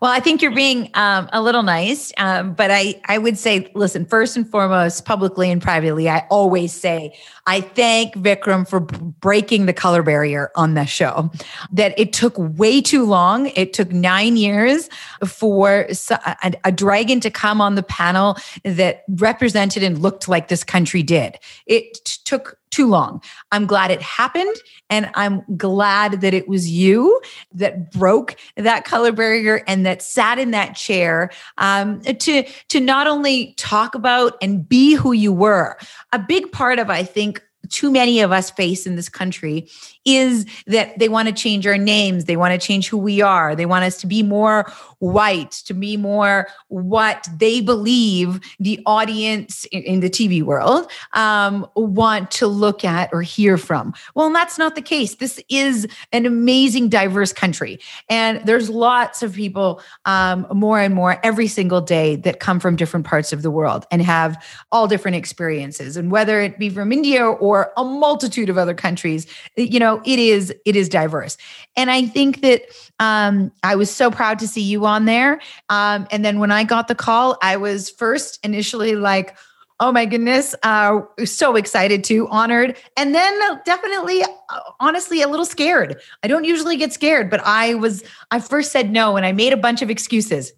Well, 0.00 0.10
I 0.10 0.20
think 0.20 0.40
you're 0.40 0.54
being 0.54 0.90
um, 0.94 1.28
a 1.30 1.42
little 1.42 1.62
nice, 1.62 2.10
um, 2.16 2.54
but 2.54 2.70
I, 2.70 3.00
I 3.04 3.18
would 3.18 3.36
say, 3.36 3.70
listen, 3.74 4.06
first 4.06 4.34
and 4.34 4.48
foremost, 4.50 5.04
publicly 5.04 5.50
and 5.50 5.60
privately, 5.60 6.08
I 6.08 6.26
always 6.30 6.72
say 6.72 7.14
I 7.46 7.60
thank 7.60 8.14
Vikram 8.14 8.66
for 8.66 8.80
breaking 8.80 9.66
the 9.66 9.74
color 9.74 10.02
barrier 10.02 10.50
on 10.56 10.72
the 10.72 10.86
show. 10.86 11.30
That 11.70 11.98
it 11.98 12.14
took 12.14 12.34
way 12.38 12.80
too 12.80 13.04
long. 13.04 13.48
It 13.48 13.74
took 13.74 13.92
nine 13.92 14.38
years 14.38 14.88
for 15.26 15.86
a, 16.10 16.54
a 16.64 16.72
dragon 16.72 17.20
to 17.20 17.30
come 17.30 17.60
on 17.60 17.74
the 17.74 17.82
panel 17.82 18.38
that 18.64 19.04
represented 19.08 19.82
and 19.82 19.98
looked 19.98 20.28
like 20.28 20.48
this 20.48 20.64
country 20.64 21.02
did. 21.02 21.38
It 21.66 21.92
took 22.24 22.56
too 22.70 22.86
long. 22.88 23.22
I'm 23.52 23.66
glad 23.66 23.90
it 23.90 24.00
happened. 24.00 24.56
And 24.88 25.10
I'm 25.14 25.42
glad 25.56 26.20
that 26.20 26.34
it 26.34 26.48
was 26.48 26.70
you 26.70 27.20
that 27.52 27.90
broke 27.92 28.36
that 28.56 28.84
color 28.84 29.12
barrier 29.12 29.62
and 29.66 29.84
that 29.86 30.02
sat 30.02 30.38
in 30.38 30.50
that 30.52 30.76
chair 30.76 31.30
um, 31.58 32.00
to, 32.02 32.44
to 32.68 32.80
not 32.80 33.06
only 33.06 33.54
talk 33.54 33.94
about 33.94 34.36
and 34.40 34.68
be 34.68 34.94
who 34.94 35.12
you 35.12 35.32
were. 35.32 35.76
A 36.12 36.18
big 36.18 36.50
part 36.52 36.78
of, 36.78 36.90
I 36.90 37.02
think, 37.02 37.42
too 37.68 37.90
many 37.90 38.20
of 38.20 38.32
us 38.32 38.50
face 38.50 38.86
in 38.86 38.96
this 38.96 39.08
country 39.08 39.68
is 40.16 40.46
that 40.66 40.98
they 40.98 41.08
want 41.08 41.28
to 41.28 41.34
change 41.34 41.66
our 41.66 41.78
names. 41.78 42.24
They 42.24 42.36
want 42.36 42.58
to 42.58 42.66
change 42.66 42.88
who 42.88 42.98
we 42.98 43.20
are. 43.20 43.54
They 43.54 43.66
want 43.66 43.84
us 43.84 43.98
to 43.98 44.06
be 44.06 44.22
more 44.22 44.70
white, 45.00 45.52
to 45.52 45.74
be 45.74 45.96
more 45.96 46.46
what 46.68 47.28
they 47.36 47.60
believe 47.60 48.40
the 48.58 48.80
audience 48.86 49.66
in, 49.72 50.00
the 50.00 50.10
TV 50.10 50.42
world 50.42 50.90
um, 51.14 51.66
want 51.74 52.30
to 52.30 52.46
look 52.46 52.84
at 52.84 53.10
or 53.12 53.22
hear 53.22 53.58
from. 53.58 53.92
Well, 54.14 54.32
that's 54.32 54.56
not 54.56 54.74
the 54.74 54.82
case. 54.82 55.16
This 55.16 55.42
is 55.48 55.86
an 56.12 56.26
amazing, 56.26 56.88
diverse 56.88 57.32
country. 57.32 57.80
And 58.08 58.40
there's 58.46 58.70
lots 58.70 59.22
of 59.22 59.34
people, 59.34 59.82
um, 60.04 60.46
more 60.52 60.80
and 60.80 60.94
more 60.94 61.18
every 61.22 61.48
single 61.48 61.80
day, 61.80 62.16
that 62.16 62.40
come 62.40 62.60
from 62.60 62.76
different 62.76 63.06
parts 63.06 63.32
of 63.32 63.42
the 63.42 63.50
world 63.50 63.86
and 63.90 64.02
have 64.02 64.42
all 64.72 64.86
different 64.86 65.16
experiences. 65.16 65.96
And 65.96 66.10
whether 66.10 66.40
it 66.40 66.58
be 66.58 66.70
from 66.70 66.92
India 66.92 67.26
or 67.26 67.72
a 67.76 67.84
multitude 67.84 68.48
of 68.48 68.58
other 68.58 68.74
countries, 68.74 69.26
you 69.56 69.78
know, 69.78 69.99
it 70.04 70.18
is 70.18 70.54
it 70.64 70.76
is 70.76 70.88
diverse. 70.88 71.36
And 71.76 71.90
I 71.90 72.06
think 72.06 72.40
that 72.42 72.62
um, 72.98 73.52
I 73.62 73.76
was 73.76 73.90
so 73.90 74.10
proud 74.10 74.38
to 74.40 74.48
see 74.48 74.62
you 74.62 74.86
on 74.86 75.04
there. 75.04 75.40
Um, 75.68 76.06
and 76.10 76.24
then 76.24 76.38
when 76.38 76.50
I 76.52 76.64
got 76.64 76.88
the 76.88 76.94
call, 76.94 77.38
I 77.42 77.56
was 77.56 77.90
first 77.90 78.38
initially 78.44 78.96
like, 78.96 79.36
oh 79.80 79.90
my 79.90 80.04
goodness, 80.04 80.54
uh, 80.62 81.00
so 81.24 81.56
excited 81.56 82.04
to, 82.04 82.28
honored, 82.28 82.76
and 82.98 83.14
then 83.14 83.40
definitely, 83.64 84.22
uh, 84.22 84.60
honestly, 84.78 85.22
a 85.22 85.28
little 85.28 85.46
scared. 85.46 85.98
I 86.22 86.28
don't 86.28 86.44
usually 86.44 86.76
get 86.76 86.92
scared, 86.92 87.30
but 87.30 87.40
I 87.44 87.74
was, 87.74 88.04
I 88.30 88.40
first 88.40 88.72
said 88.72 88.92
no 88.92 89.16
and 89.16 89.24
I 89.24 89.32
made 89.32 89.54
a 89.54 89.56
bunch 89.56 89.80
of 89.80 89.88
excuses. 89.88 90.52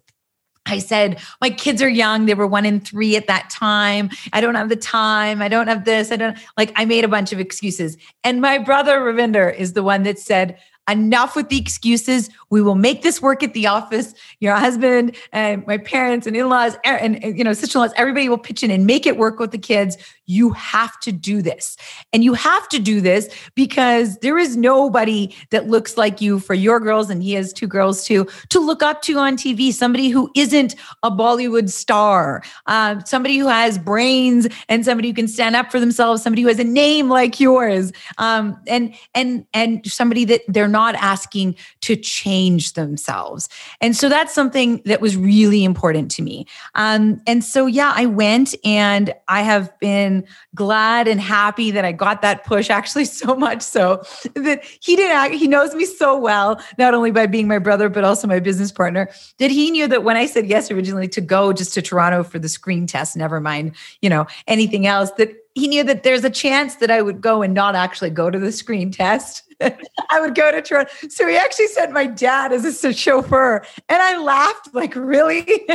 I 0.66 0.78
said, 0.78 1.20
my 1.40 1.50
kids 1.50 1.82
are 1.82 1.88
young. 1.88 2.26
They 2.26 2.34
were 2.34 2.46
one 2.46 2.64
in 2.64 2.80
three 2.80 3.16
at 3.16 3.26
that 3.26 3.50
time. 3.50 4.10
I 4.32 4.40
don't 4.40 4.54
have 4.54 4.68
the 4.68 4.76
time. 4.76 5.42
I 5.42 5.48
don't 5.48 5.66
have 5.66 5.84
this. 5.84 6.12
I 6.12 6.16
don't 6.16 6.38
like, 6.56 6.72
I 6.76 6.84
made 6.84 7.04
a 7.04 7.08
bunch 7.08 7.32
of 7.32 7.40
excuses. 7.40 7.96
And 8.22 8.40
my 8.40 8.58
brother 8.58 9.00
Ravinder 9.00 9.54
is 9.54 9.72
the 9.72 9.82
one 9.82 10.04
that 10.04 10.18
said, 10.18 10.58
enough 10.90 11.36
with 11.36 11.48
the 11.48 11.58
excuses. 11.58 12.28
We 12.50 12.60
will 12.60 12.74
make 12.74 13.02
this 13.02 13.22
work 13.22 13.42
at 13.42 13.54
the 13.54 13.66
office. 13.68 14.14
Your 14.40 14.56
husband 14.56 15.16
and 15.32 15.64
my 15.66 15.78
parents 15.78 16.26
and 16.26 16.36
in-laws 16.36 16.76
and, 16.84 17.22
and 17.22 17.38
you 17.38 17.44
know 17.44 17.52
sister-in-laws, 17.52 17.92
everybody 17.96 18.28
will 18.28 18.38
pitch 18.38 18.62
in 18.62 18.70
and 18.70 18.84
make 18.86 19.06
it 19.06 19.16
work 19.16 19.38
with 19.38 19.52
the 19.52 19.58
kids. 19.58 19.96
You 20.26 20.50
have 20.50 20.98
to 21.00 21.12
do 21.12 21.42
this. 21.42 21.76
And 22.12 22.22
you 22.22 22.34
have 22.34 22.68
to 22.68 22.78
do 22.78 23.00
this 23.00 23.28
because 23.54 24.18
there 24.18 24.38
is 24.38 24.56
nobody 24.56 25.34
that 25.50 25.68
looks 25.68 25.96
like 25.96 26.20
you 26.20 26.38
for 26.38 26.54
your 26.54 26.78
girls, 26.80 27.10
and 27.10 27.22
he 27.22 27.32
has 27.32 27.52
two 27.52 27.66
girls 27.66 28.04
too, 28.04 28.26
to 28.50 28.60
look 28.60 28.82
up 28.82 29.02
to 29.02 29.18
on 29.18 29.36
TV. 29.36 29.72
Somebody 29.72 30.08
who 30.10 30.30
isn't 30.36 30.74
a 31.02 31.10
Bollywood 31.10 31.70
star, 31.70 32.42
um, 32.66 33.02
somebody 33.04 33.38
who 33.38 33.48
has 33.48 33.78
brains 33.78 34.46
and 34.68 34.84
somebody 34.84 35.08
who 35.08 35.14
can 35.14 35.28
stand 35.28 35.56
up 35.56 35.70
for 35.70 35.80
themselves, 35.80 36.22
somebody 36.22 36.42
who 36.42 36.48
has 36.48 36.58
a 36.58 36.64
name 36.64 37.08
like 37.08 37.40
yours, 37.40 37.92
um, 38.18 38.56
and 38.66 38.94
and 39.14 39.44
and 39.52 39.84
somebody 39.86 40.24
that 40.24 40.42
they're 40.48 40.68
not 40.68 40.94
asking 40.96 41.56
to 41.80 41.96
change 41.96 42.74
themselves. 42.74 43.48
And 43.80 43.96
so 43.96 44.08
that's 44.08 44.34
something 44.34 44.82
that 44.84 45.00
was 45.00 45.16
really 45.16 45.64
important 45.64 46.10
to 46.12 46.22
me. 46.22 46.46
Um, 46.74 47.20
and 47.26 47.42
so 47.44 47.66
yeah, 47.66 47.92
I 47.94 48.06
went 48.06 48.54
and 48.64 49.12
I 49.28 49.42
have 49.42 49.78
been 49.80 50.11
glad 50.54 51.08
and 51.08 51.20
happy 51.20 51.70
that 51.70 51.84
I 51.84 51.92
got 51.92 52.22
that 52.22 52.44
push. 52.44 52.70
Actually, 52.70 53.04
so 53.04 53.34
much 53.34 53.62
so 53.62 54.02
that 54.34 54.64
he 54.80 54.96
didn't. 54.96 55.16
act, 55.16 55.34
He 55.34 55.48
knows 55.48 55.74
me 55.74 55.84
so 55.84 56.18
well, 56.18 56.60
not 56.78 56.94
only 56.94 57.10
by 57.10 57.26
being 57.26 57.48
my 57.48 57.58
brother 57.58 57.88
but 57.88 58.04
also 58.04 58.26
my 58.26 58.40
business 58.40 58.72
partner. 58.72 59.08
That 59.38 59.50
he 59.50 59.70
knew 59.70 59.88
that 59.88 60.04
when 60.04 60.16
I 60.16 60.26
said 60.26 60.46
yes 60.46 60.70
originally 60.70 61.08
to 61.08 61.20
go 61.20 61.52
just 61.52 61.74
to 61.74 61.82
Toronto 61.82 62.22
for 62.24 62.38
the 62.38 62.48
screen 62.48 62.86
test, 62.86 63.16
never 63.16 63.40
mind, 63.40 63.74
you 64.00 64.10
know, 64.10 64.26
anything 64.46 64.86
else. 64.86 65.10
That 65.12 65.41
he 65.54 65.68
knew 65.68 65.84
that 65.84 66.02
there's 66.02 66.24
a 66.24 66.30
chance 66.30 66.76
that 66.76 66.90
I 66.90 67.02
would 67.02 67.20
go 67.20 67.42
and 67.42 67.52
not 67.54 67.74
actually 67.74 68.10
go 68.10 68.30
to 68.30 68.38
the 68.38 68.52
screen 68.52 68.90
test. 68.90 69.42
I 70.10 70.20
would 70.20 70.34
go 70.34 70.50
to 70.50 70.62
Toronto. 70.62 70.90
So 71.08 71.26
he 71.26 71.36
actually 71.36 71.68
sent 71.68 71.92
my 71.92 72.06
dad 72.06 72.52
as 72.52 72.84
a 72.84 72.92
chauffeur. 72.92 73.64
And 73.88 74.02
I 74.02 74.18
laughed, 74.18 74.74
like, 74.74 74.94
really? 74.96 75.46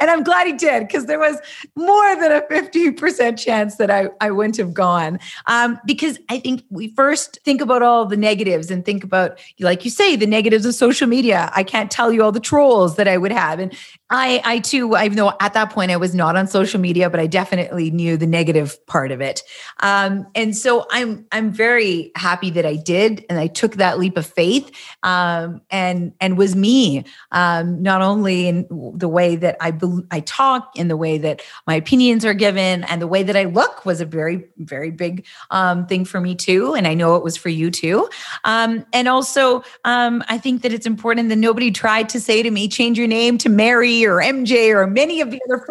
and 0.00 0.10
I'm 0.10 0.22
glad 0.22 0.46
he 0.46 0.52
did 0.52 0.86
because 0.86 1.06
there 1.06 1.18
was 1.18 1.38
more 1.76 2.16
than 2.16 2.32
a 2.32 2.42
50% 2.42 3.38
chance 3.38 3.76
that 3.76 3.90
I, 3.90 4.08
I 4.20 4.30
wouldn't 4.30 4.56
have 4.56 4.74
gone. 4.74 5.18
Um, 5.46 5.78
because 5.86 6.18
I 6.28 6.38
think 6.38 6.64
we 6.70 6.88
first 6.88 7.38
think 7.44 7.60
about 7.60 7.82
all 7.82 8.06
the 8.06 8.16
negatives 8.16 8.70
and 8.70 8.84
think 8.84 9.04
about, 9.04 9.38
like 9.60 9.84
you 9.84 9.90
say, 9.90 10.16
the 10.16 10.26
negatives 10.26 10.66
of 10.66 10.74
social 10.74 11.06
media. 11.06 11.50
I 11.54 11.62
can't 11.62 11.90
tell 11.90 12.12
you 12.12 12.22
all 12.22 12.32
the 12.32 12.40
trolls 12.40 12.96
that 12.96 13.08
I 13.08 13.16
would 13.16 13.32
have. 13.32 13.60
And 13.60 13.74
I, 14.08 14.40
I 14.44 14.58
too, 14.60 14.94
I 14.94 15.08
know 15.08 15.32
at 15.40 15.54
that 15.54 15.70
point 15.70 15.90
I 15.90 15.96
was 15.96 16.14
not 16.14 16.36
on 16.36 16.46
social 16.46 16.80
media, 16.80 17.10
but 17.10 17.18
I 17.18 17.26
definitely 17.26 17.90
knew 17.90 18.16
the 18.16 18.26
negative 18.26 18.84
part 18.86 19.10
of 19.10 19.20
it. 19.20 19.42
Um, 19.80 20.28
and 20.36 20.56
so 20.56 20.86
I'm, 20.92 21.26
I'm 21.32 21.50
very 21.50 22.12
happy 22.14 22.50
that 22.50 22.64
I 22.64 22.76
did, 22.76 23.24
and 23.28 23.38
I 23.38 23.48
took 23.48 23.74
that 23.76 23.98
leap 23.98 24.16
of 24.16 24.24
faith, 24.24 24.70
um, 25.02 25.60
and 25.70 26.12
and 26.20 26.38
was 26.38 26.54
me, 26.54 27.04
um, 27.32 27.82
not 27.82 28.00
only 28.00 28.46
in 28.46 28.66
the 28.96 29.08
way 29.08 29.34
that 29.34 29.56
I 29.60 29.76
I 30.10 30.20
talk, 30.20 30.70
in 30.76 30.86
the 30.86 30.96
way 30.96 31.18
that 31.18 31.42
my 31.66 31.74
opinions 31.74 32.24
are 32.24 32.34
given, 32.34 32.84
and 32.84 33.02
the 33.02 33.08
way 33.08 33.24
that 33.24 33.36
I 33.36 33.44
look 33.44 33.84
was 33.84 34.00
a 34.00 34.06
very, 34.06 34.44
very 34.58 34.92
big 34.92 35.26
um, 35.50 35.86
thing 35.86 36.04
for 36.04 36.20
me 36.20 36.36
too, 36.36 36.74
and 36.74 36.86
I 36.86 36.94
know 36.94 37.16
it 37.16 37.24
was 37.24 37.36
for 37.36 37.48
you 37.48 37.72
too. 37.72 38.08
Um, 38.44 38.86
and 38.92 39.08
also, 39.08 39.64
um, 39.84 40.22
I 40.28 40.38
think 40.38 40.62
that 40.62 40.72
it's 40.72 40.86
important 40.86 41.28
that 41.30 41.36
nobody 41.36 41.72
tried 41.72 42.08
to 42.10 42.20
say 42.20 42.42
to 42.42 42.50
me, 42.50 42.68
change 42.68 42.98
your 42.98 43.08
name 43.08 43.38
to 43.38 43.48
Mary 43.48 43.95
or 44.04 44.16
MJ 44.16 44.70
or 44.70 44.86
many 44.86 45.20
of 45.20 45.30
the 45.30 45.40
other 45.46 45.64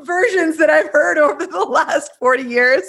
versions 0.04 0.58
that 0.58 0.70
I've 0.70 0.88
heard 0.90 1.18
over 1.18 1.46
the 1.46 1.64
last 1.68 2.10
40 2.18 2.42
years. 2.42 2.82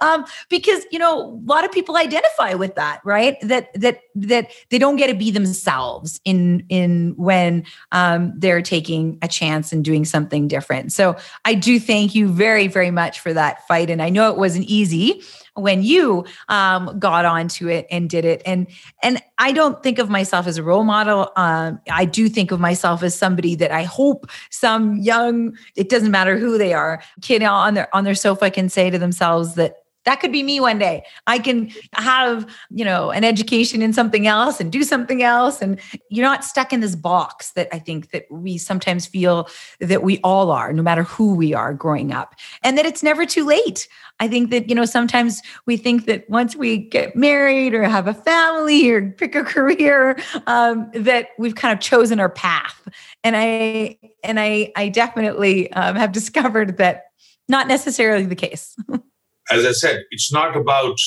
Um, 0.00 0.24
because, 0.48 0.86
you 0.90 0.98
know, 0.98 1.20
a 1.20 1.40
lot 1.44 1.64
of 1.64 1.72
people 1.72 1.96
identify 1.96 2.54
with 2.54 2.74
that, 2.76 3.00
right? 3.04 3.36
That, 3.42 3.72
that, 3.74 4.00
that 4.14 4.50
they 4.70 4.78
don't 4.78 4.96
get 4.96 5.08
to 5.08 5.14
be 5.14 5.30
themselves 5.30 6.20
in, 6.24 6.64
in 6.68 7.14
when 7.16 7.64
um, 7.92 8.32
they're 8.36 8.62
taking 8.62 9.18
a 9.22 9.28
chance 9.28 9.72
and 9.72 9.84
doing 9.84 10.04
something 10.04 10.48
different. 10.48 10.92
So 10.92 11.16
I 11.44 11.54
do 11.54 11.80
thank 11.80 12.14
you 12.14 12.28
very, 12.28 12.68
very 12.68 12.90
much 12.90 13.20
for 13.20 13.32
that 13.32 13.66
fight. 13.66 13.90
And 13.90 14.00
I 14.00 14.08
know 14.08 14.30
it 14.30 14.38
wasn't 14.38 14.66
easy 14.66 15.22
when 15.54 15.82
you 15.82 16.24
um, 16.48 16.98
got 16.98 17.24
onto 17.24 17.68
it 17.68 17.86
and 17.90 18.10
did 18.10 18.24
it. 18.24 18.42
And 18.44 18.66
and 19.02 19.22
I 19.38 19.52
don't 19.52 19.82
think 19.82 19.98
of 19.98 20.10
myself 20.10 20.46
as 20.46 20.58
a 20.58 20.62
role 20.62 20.84
model. 20.84 21.30
Um, 21.36 21.80
I 21.90 22.04
do 22.04 22.28
think 22.28 22.50
of 22.50 22.60
myself 22.60 23.02
as 23.02 23.14
somebody 23.16 23.54
that 23.56 23.70
I 23.70 23.84
hope 23.84 24.28
some 24.50 24.96
young, 24.96 25.56
it 25.76 25.88
doesn't 25.88 26.10
matter 26.10 26.38
who 26.38 26.58
they 26.58 26.72
are, 26.72 27.02
kid 27.22 27.42
on 27.42 27.74
their 27.74 27.94
on 27.94 28.04
their 28.04 28.14
sofa 28.14 28.50
can 28.50 28.68
say 28.68 28.90
to 28.90 28.98
themselves 28.98 29.54
that 29.54 29.83
that 30.04 30.20
could 30.20 30.32
be 30.32 30.42
me 30.42 30.60
one 30.60 30.78
day. 30.78 31.04
I 31.26 31.38
can 31.38 31.70
have 31.92 32.46
you 32.70 32.84
know 32.84 33.10
an 33.10 33.24
education 33.24 33.82
in 33.82 33.92
something 33.92 34.26
else 34.26 34.60
and 34.60 34.70
do 34.70 34.82
something 34.82 35.22
else 35.22 35.62
and 35.62 35.80
you're 36.08 36.24
not 36.24 36.44
stuck 36.44 36.72
in 36.72 36.80
this 36.80 36.96
box 36.96 37.52
that 37.52 37.68
i 37.72 37.78
think 37.78 38.10
that 38.10 38.26
we 38.30 38.58
sometimes 38.58 39.06
feel 39.06 39.48
that 39.80 40.02
we 40.02 40.18
all 40.24 40.50
are 40.50 40.72
no 40.72 40.82
matter 40.82 41.02
who 41.02 41.34
we 41.34 41.54
are 41.54 41.72
growing 41.74 42.12
up 42.12 42.34
and 42.62 42.76
that 42.78 42.86
it's 42.86 43.02
never 43.02 43.26
too 43.26 43.44
late. 43.44 43.88
I 44.20 44.28
think 44.28 44.50
that 44.50 44.68
you 44.68 44.74
know 44.74 44.84
sometimes 44.84 45.40
we 45.66 45.76
think 45.76 46.06
that 46.06 46.28
once 46.28 46.54
we 46.54 46.78
get 46.78 47.16
married 47.16 47.74
or 47.74 47.84
have 47.84 48.06
a 48.06 48.14
family 48.14 48.88
or 48.90 49.10
pick 49.10 49.34
a 49.34 49.42
career 49.44 50.18
um, 50.46 50.90
that 50.94 51.28
we've 51.38 51.54
kind 51.54 51.72
of 51.72 51.80
chosen 51.80 52.20
our 52.20 52.28
path. 52.28 52.88
And 53.22 53.36
i 53.36 53.98
and 54.22 54.38
i 54.38 54.72
i 54.76 54.88
definitely 54.88 55.72
um, 55.72 55.96
have 55.96 56.12
discovered 56.12 56.78
that 56.78 57.06
not 57.48 57.68
necessarily 57.68 58.24
the 58.24 58.36
case 58.36 58.76
as 59.50 59.64
I 59.64 59.72
said, 59.72 60.04
it's 60.10 60.32
not 60.32 60.56
about 60.56 60.98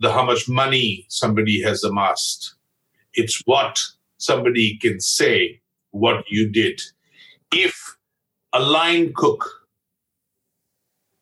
the 0.00 0.12
how 0.12 0.24
much 0.24 0.48
money 0.48 1.06
somebody 1.08 1.62
has 1.62 1.82
amassed. 1.82 2.54
It's 3.14 3.42
what 3.46 3.82
somebody 4.18 4.78
can 4.78 5.00
say 5.00 5.60
what 5.90 6.24
you 6.28 6.50
did. 6.50 6.80
If 7.52 7.96
a 8.52 8.60
line 8.60 9.12
cook 9.14 9.48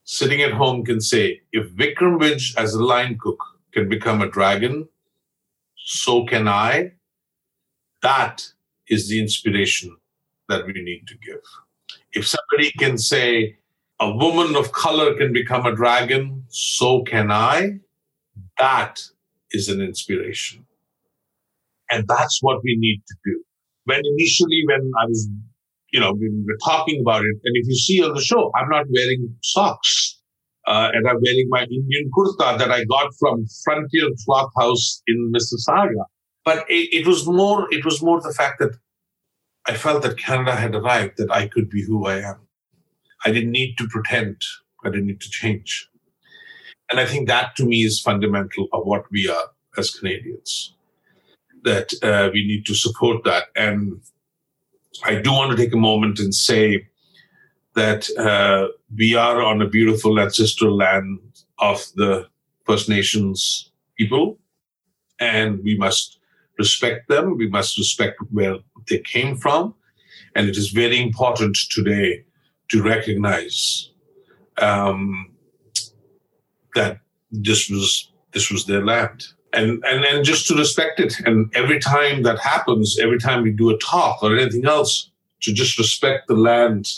sitting 0.05 0.43
at 0.43 0.53
home 0.53 0.85
can 0.85 1.01
say, 1.01 1.41
if 1.53 1.71
Vikram 1.71 2.21
Vij 2.21 2.57
as 2.57 2.75
a 2.75 2.85
line 2.85 3.19
cook 3.19 3.39
can 3.73 3.89
become 3.89 4.21
a 4.23 4.29
dragon, 4.29 4.89
so 5.77 6.25
can 6.25 6.49
I. 6.49 6.93
That 8.03 8.47
is 8.89 9.09
the 9.09 9.19
inspiration 9.19 9.97
that 10.49 10.67
we 10.67 10.75
need 10.75 11.07
to 11.09 11.17
give. 11.19 11.41
If 12.13 12.27
somebody 12.27 12.71
can 12.79 12.99
say, 12.99 13.57
a 14.01 14.11
woman 14.11 14.57
of 14.57 14.73
color 14.73 15.15
can 15.15 15.33
become 15.33 15.67
a 15.67 15.75
dragon, 15.75 16.45
so 16.49 17.03
can 17.03 17.31
I. 17.31 17.79
That 18.59 19.01
is 19.53 19.69
an 19.69 19.81
inspiration. 19.81 20.67
And 21.91 22.07
that's 22.09 22.39
what 22.43 22.59
we 22.65 22.77
need 22.79 23.03
to 23.07 23.15
do. 23.25 23.43
When 23.85 24.01
initially, 24.05 24.63
when 24.67 24.91
I 25.01 25.07
was, 25.07 25.29
you 25.93 26.01
know, 26.01 26.13
we 26.13 26.29
were 26.45 26.59
talking 26.65 27.01
about 27.01 27.23
it, 27.23 27.37
and 27.45 27.57
if 27.57 27.69
you 27.69 27.77
see 27.77 28.03
on 28.03 28.15
the 28.15 28.21
show, 28.21 28.51
I'm 28.57 28.69
not 28.69 28.87
wearing 28.93 29.37
socks. 29.43 30.21
Uh, 30.67 30.89
and 30.95 31.07
I'm 31.07 31.17
wearing 31.23 31.47
my 31.51 31.65
Indian 31.65 32.11
kurta 32.17 32.59
that 32.59 32.71
I 32.71 32.85
got 32.87 33.13
from 33.21 33.45
Frontier 33.65 34.09
Cloth 34.25 34.51
House 34.59 35.03
in 35.07 35.31
Mississauga. 35.31 36.05
But 36.43 36.65
it, 36.71 36.89
it 36.95 37.07
was 37.07 37.27
more, 37.27 37.69
it 37.71 37.85
was 37.85 38.03
more 38.03 38.21
the 38.21 38.33
fact 38.33 38.61
that 38.61 38.75
I 39.67 39.75
felt 39.75 40.03
that 40.03 40.17
Canada 40.17 40.55
had 40.57 40.75
arrived, 40.75 41.19
that 41.19 41.31
I 41.31 41.49
could 41.49 41.69
be 41.69 41.85
who 41.85 42.07
I 42.07 42.21
am. 42.21 42.49
I 43.25 43.33
didn't 43.33 43.53
need 43.53 43.77
to 43.79 43.89
pretend. 43.89 44.43
I 44.85 44.91
didn't 44.91 45.07
need 45.07 45.21
to 45.21 45.31
change. 45.31 45.89
And 46.91 47.01
I 47.01 47.07
think 47.07 47.29
that 47.29 47.57
to 47.57 47.65
me 47.65 47.85
is 47.85 48.01
fundamental 48.01 48.69
of 48.73 48.85
what 48.85 49.05
we 49.11 49.29
are 49.29 49.49
as 49.79 49.91
Canadians. 49.91 50.75
That 51.65 51.93
uh, 52.03 52.31
we 52.33 52.47
need 52.47 52.67
to 52.67 52.75
support 52.75 53.25
that. 53.25 53.45
And 53.57 54.01
I 55.05 55.17
do 55.17 55.33
want 55.33 55.51
to 55.51 55.57
take 55.57 55.73
a 55.73 55.79
moment 55.79 56.19
and 56.19 56.35
say 56.35 56.87
that 57.75 58.09
uh, 58.19 58.69
we 58.97 59.17
are 59.17 59.43
on 59.43 59.63
a 59.63 59.69
beautiful 59.69 60.21
ancestral 60.21 60.77
land 60.77 61.19
of 61.59 61.85
the 61.97 62.29
First 62.67 62.89
Nations 62.89 63.71
people, 63.97 64.39
and 65.19 65.63
we 65.65 65.77
must 65.77 66.19
respect 66.59 67.09
them. 67.09 67.37
We 67.37 67.49
must 67.49 67.79
respect 67.79 68.19
where 68.31 68.59
they 68.89 68.99
came 68.99 69.37
from. 69.37 69.75
And 70.37 70.49
it 70.49 70.57
is 70.57 70.71
very 70.71 71.01
important 71.01 71.57
today 71.71 72.25
to 72.71 72.83
recognize 72.83 73.91
um, 74.59 75.31
that 76.75 76.99
this 77.31 77.69
was 77.69 78.11
this 78.33 78.51
was 78.51 78.67
their 78.67 78.85
land. 78.85 79.27
And, 79.53 79.85
and 79.85 80.05
and 80.05 80.25
just 80.25 80.49
to 80.49 80.57
respect 80.57 80.99
it. 80.99 81.21
And 81.21 81.55
every 81.55 81.79
time 81.79 82.25
that 82.25 82.41
happens, 82.41 82.99
every 82.99 83.21
time 83.21 83.43
we 83.43 83.53
do 83.53 83.71
a 83.71 83.79
talk 83.79 84.23
or 84.23 84.37
anything 84.37 84.67
else, 84.67 85.11
to 85.43 85.53
just 85.53 85.79
respect 85.79 86.27
the 86.27 86.35
land 86.35 86.91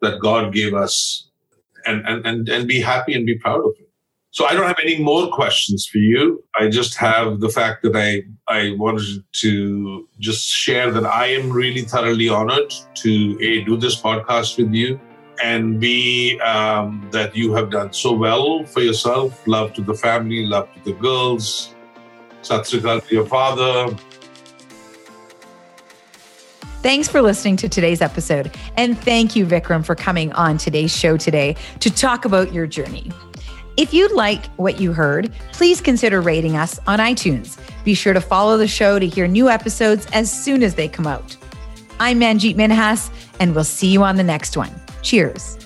that 0.00 0.20
God 0.20 0.52
gave 0.52 0.74
us 0.74 1.28
and, 1.86 2.06
and, 2.06 2.26
and, 2.26 2.48
and 2.48 2.66
be 2.66 2.80
happy 2.80 3.14
and 3.14 3.26
be 3.26 3.36
proud 3.36 3.60
of 3.60 3.74
it. 3.78 3.85
So 4.36 4.44
I 4.44 4.52
don't 4.52 4.66
have 4.66 4.76
any 4.82 4.98
more 5.02 5.28
questions 5.28 5.86
for 5.86 5.96
you. 5.96 6.44
I 6.60 6.68
just 6.68 6.94
have 6.96 7.40
the 7.40 7.48
fact 7.48 7.82
that 7.84 7.96
I 7.96 8.20
I 8.46 8.74
wanted 8.76 9.24
to 9.40 10.06
just 10.18 10.46
share 10.46 10.90
that 10.90 11.06
I 11.06 11.28
am 11.28 11.50
really 11.50 11.80
thoroughly 11.92 12.28
honored 12.28 12.70
to 12.96 13.38
a 13.40 13.64
do 13.64 13.78
this 13.78 13.98
podcast 13.98 14.58
with 14.58 14.74
you, 14.74 15.00
and 15.42 15.80
b 15.80 16.38
um, 16.40 17.08
that 17.12 17.34
you 17.34 17.54
have 17.54 17.70
done 17.70 17.94
so 17.94 18.12
well 18.12 18.62
for 18.66 18.82
yourself. 18.82 19.30
Love 19.46 19.72
to 19.72 19.80
the 19.80 19.94
family, 19.94 20.44
love 20.44 20.68
to 20.74 20.80
the 20.84 20.92
girls. 21.06 21.74
Sat 22.42 22.66
Sri 22.66 22.80
Akal 22.80 23.00
to 23.08 23.14
your 23.14 23.24
father. 23.24 23.96
Thanks 26.82 27.08
for 27.08 27.22
listening 27.22 27.56
to 27.56 27.70
today's 27.70 28.02
episode. 28.02 28.54
And 28.76 28.98
thank 28.98 29.34
you, 29.34 29.46
Vikram, 29.46 29.82
for 29.82 29.94
coming 29.94 30.30
on 30.34 30.58
today's 30.58 30.94
show 30.94 31.16
today 31.16 31.56
to 31.80 31.88
talk 31.90 32.26
about 32.26 32.52
your 32.52 32.66
journey. 32.66 33.10
If 33.76 33.92
you 33.92 34.08
like 34.14 34.46
what 34.56 34.80
you 34.80 34.94
heard, 34.94 35.30
please 35.52 35.82
consider 35.82 36.22
rating 36.22 36.56
us 36.56 36.80
on 36.86 36.98
iTunes. 36.98 37.58
Be 37.84 37.92
sure 37.92 38.14
to 38.14 38.22
follow 38.22 38.56
the 38.56 38.66
show 38.66 38.98
to 38.98 39.06
hear 39.06 39.26
new 39.26 39.50
episodes 39.50 40.06
as 40.14 40.32
soon 40.32 40.62
as 40.62 40.74
they 40.74 40.88
come 40.88 41.06
out. 41.06 41.36
I'm 42.00 42.18
Manjit 42.18 42.54
Minhas, 42.56 43.10
and 43.38 43.54
we'll 43.54 43.64
see 43.64 43.88
you 43.88 44.02
on 44.02 44.16
the 44.16 44.22
next 44.22 44.56
one. 44.56 44.70
Cheers. 45.02 45.58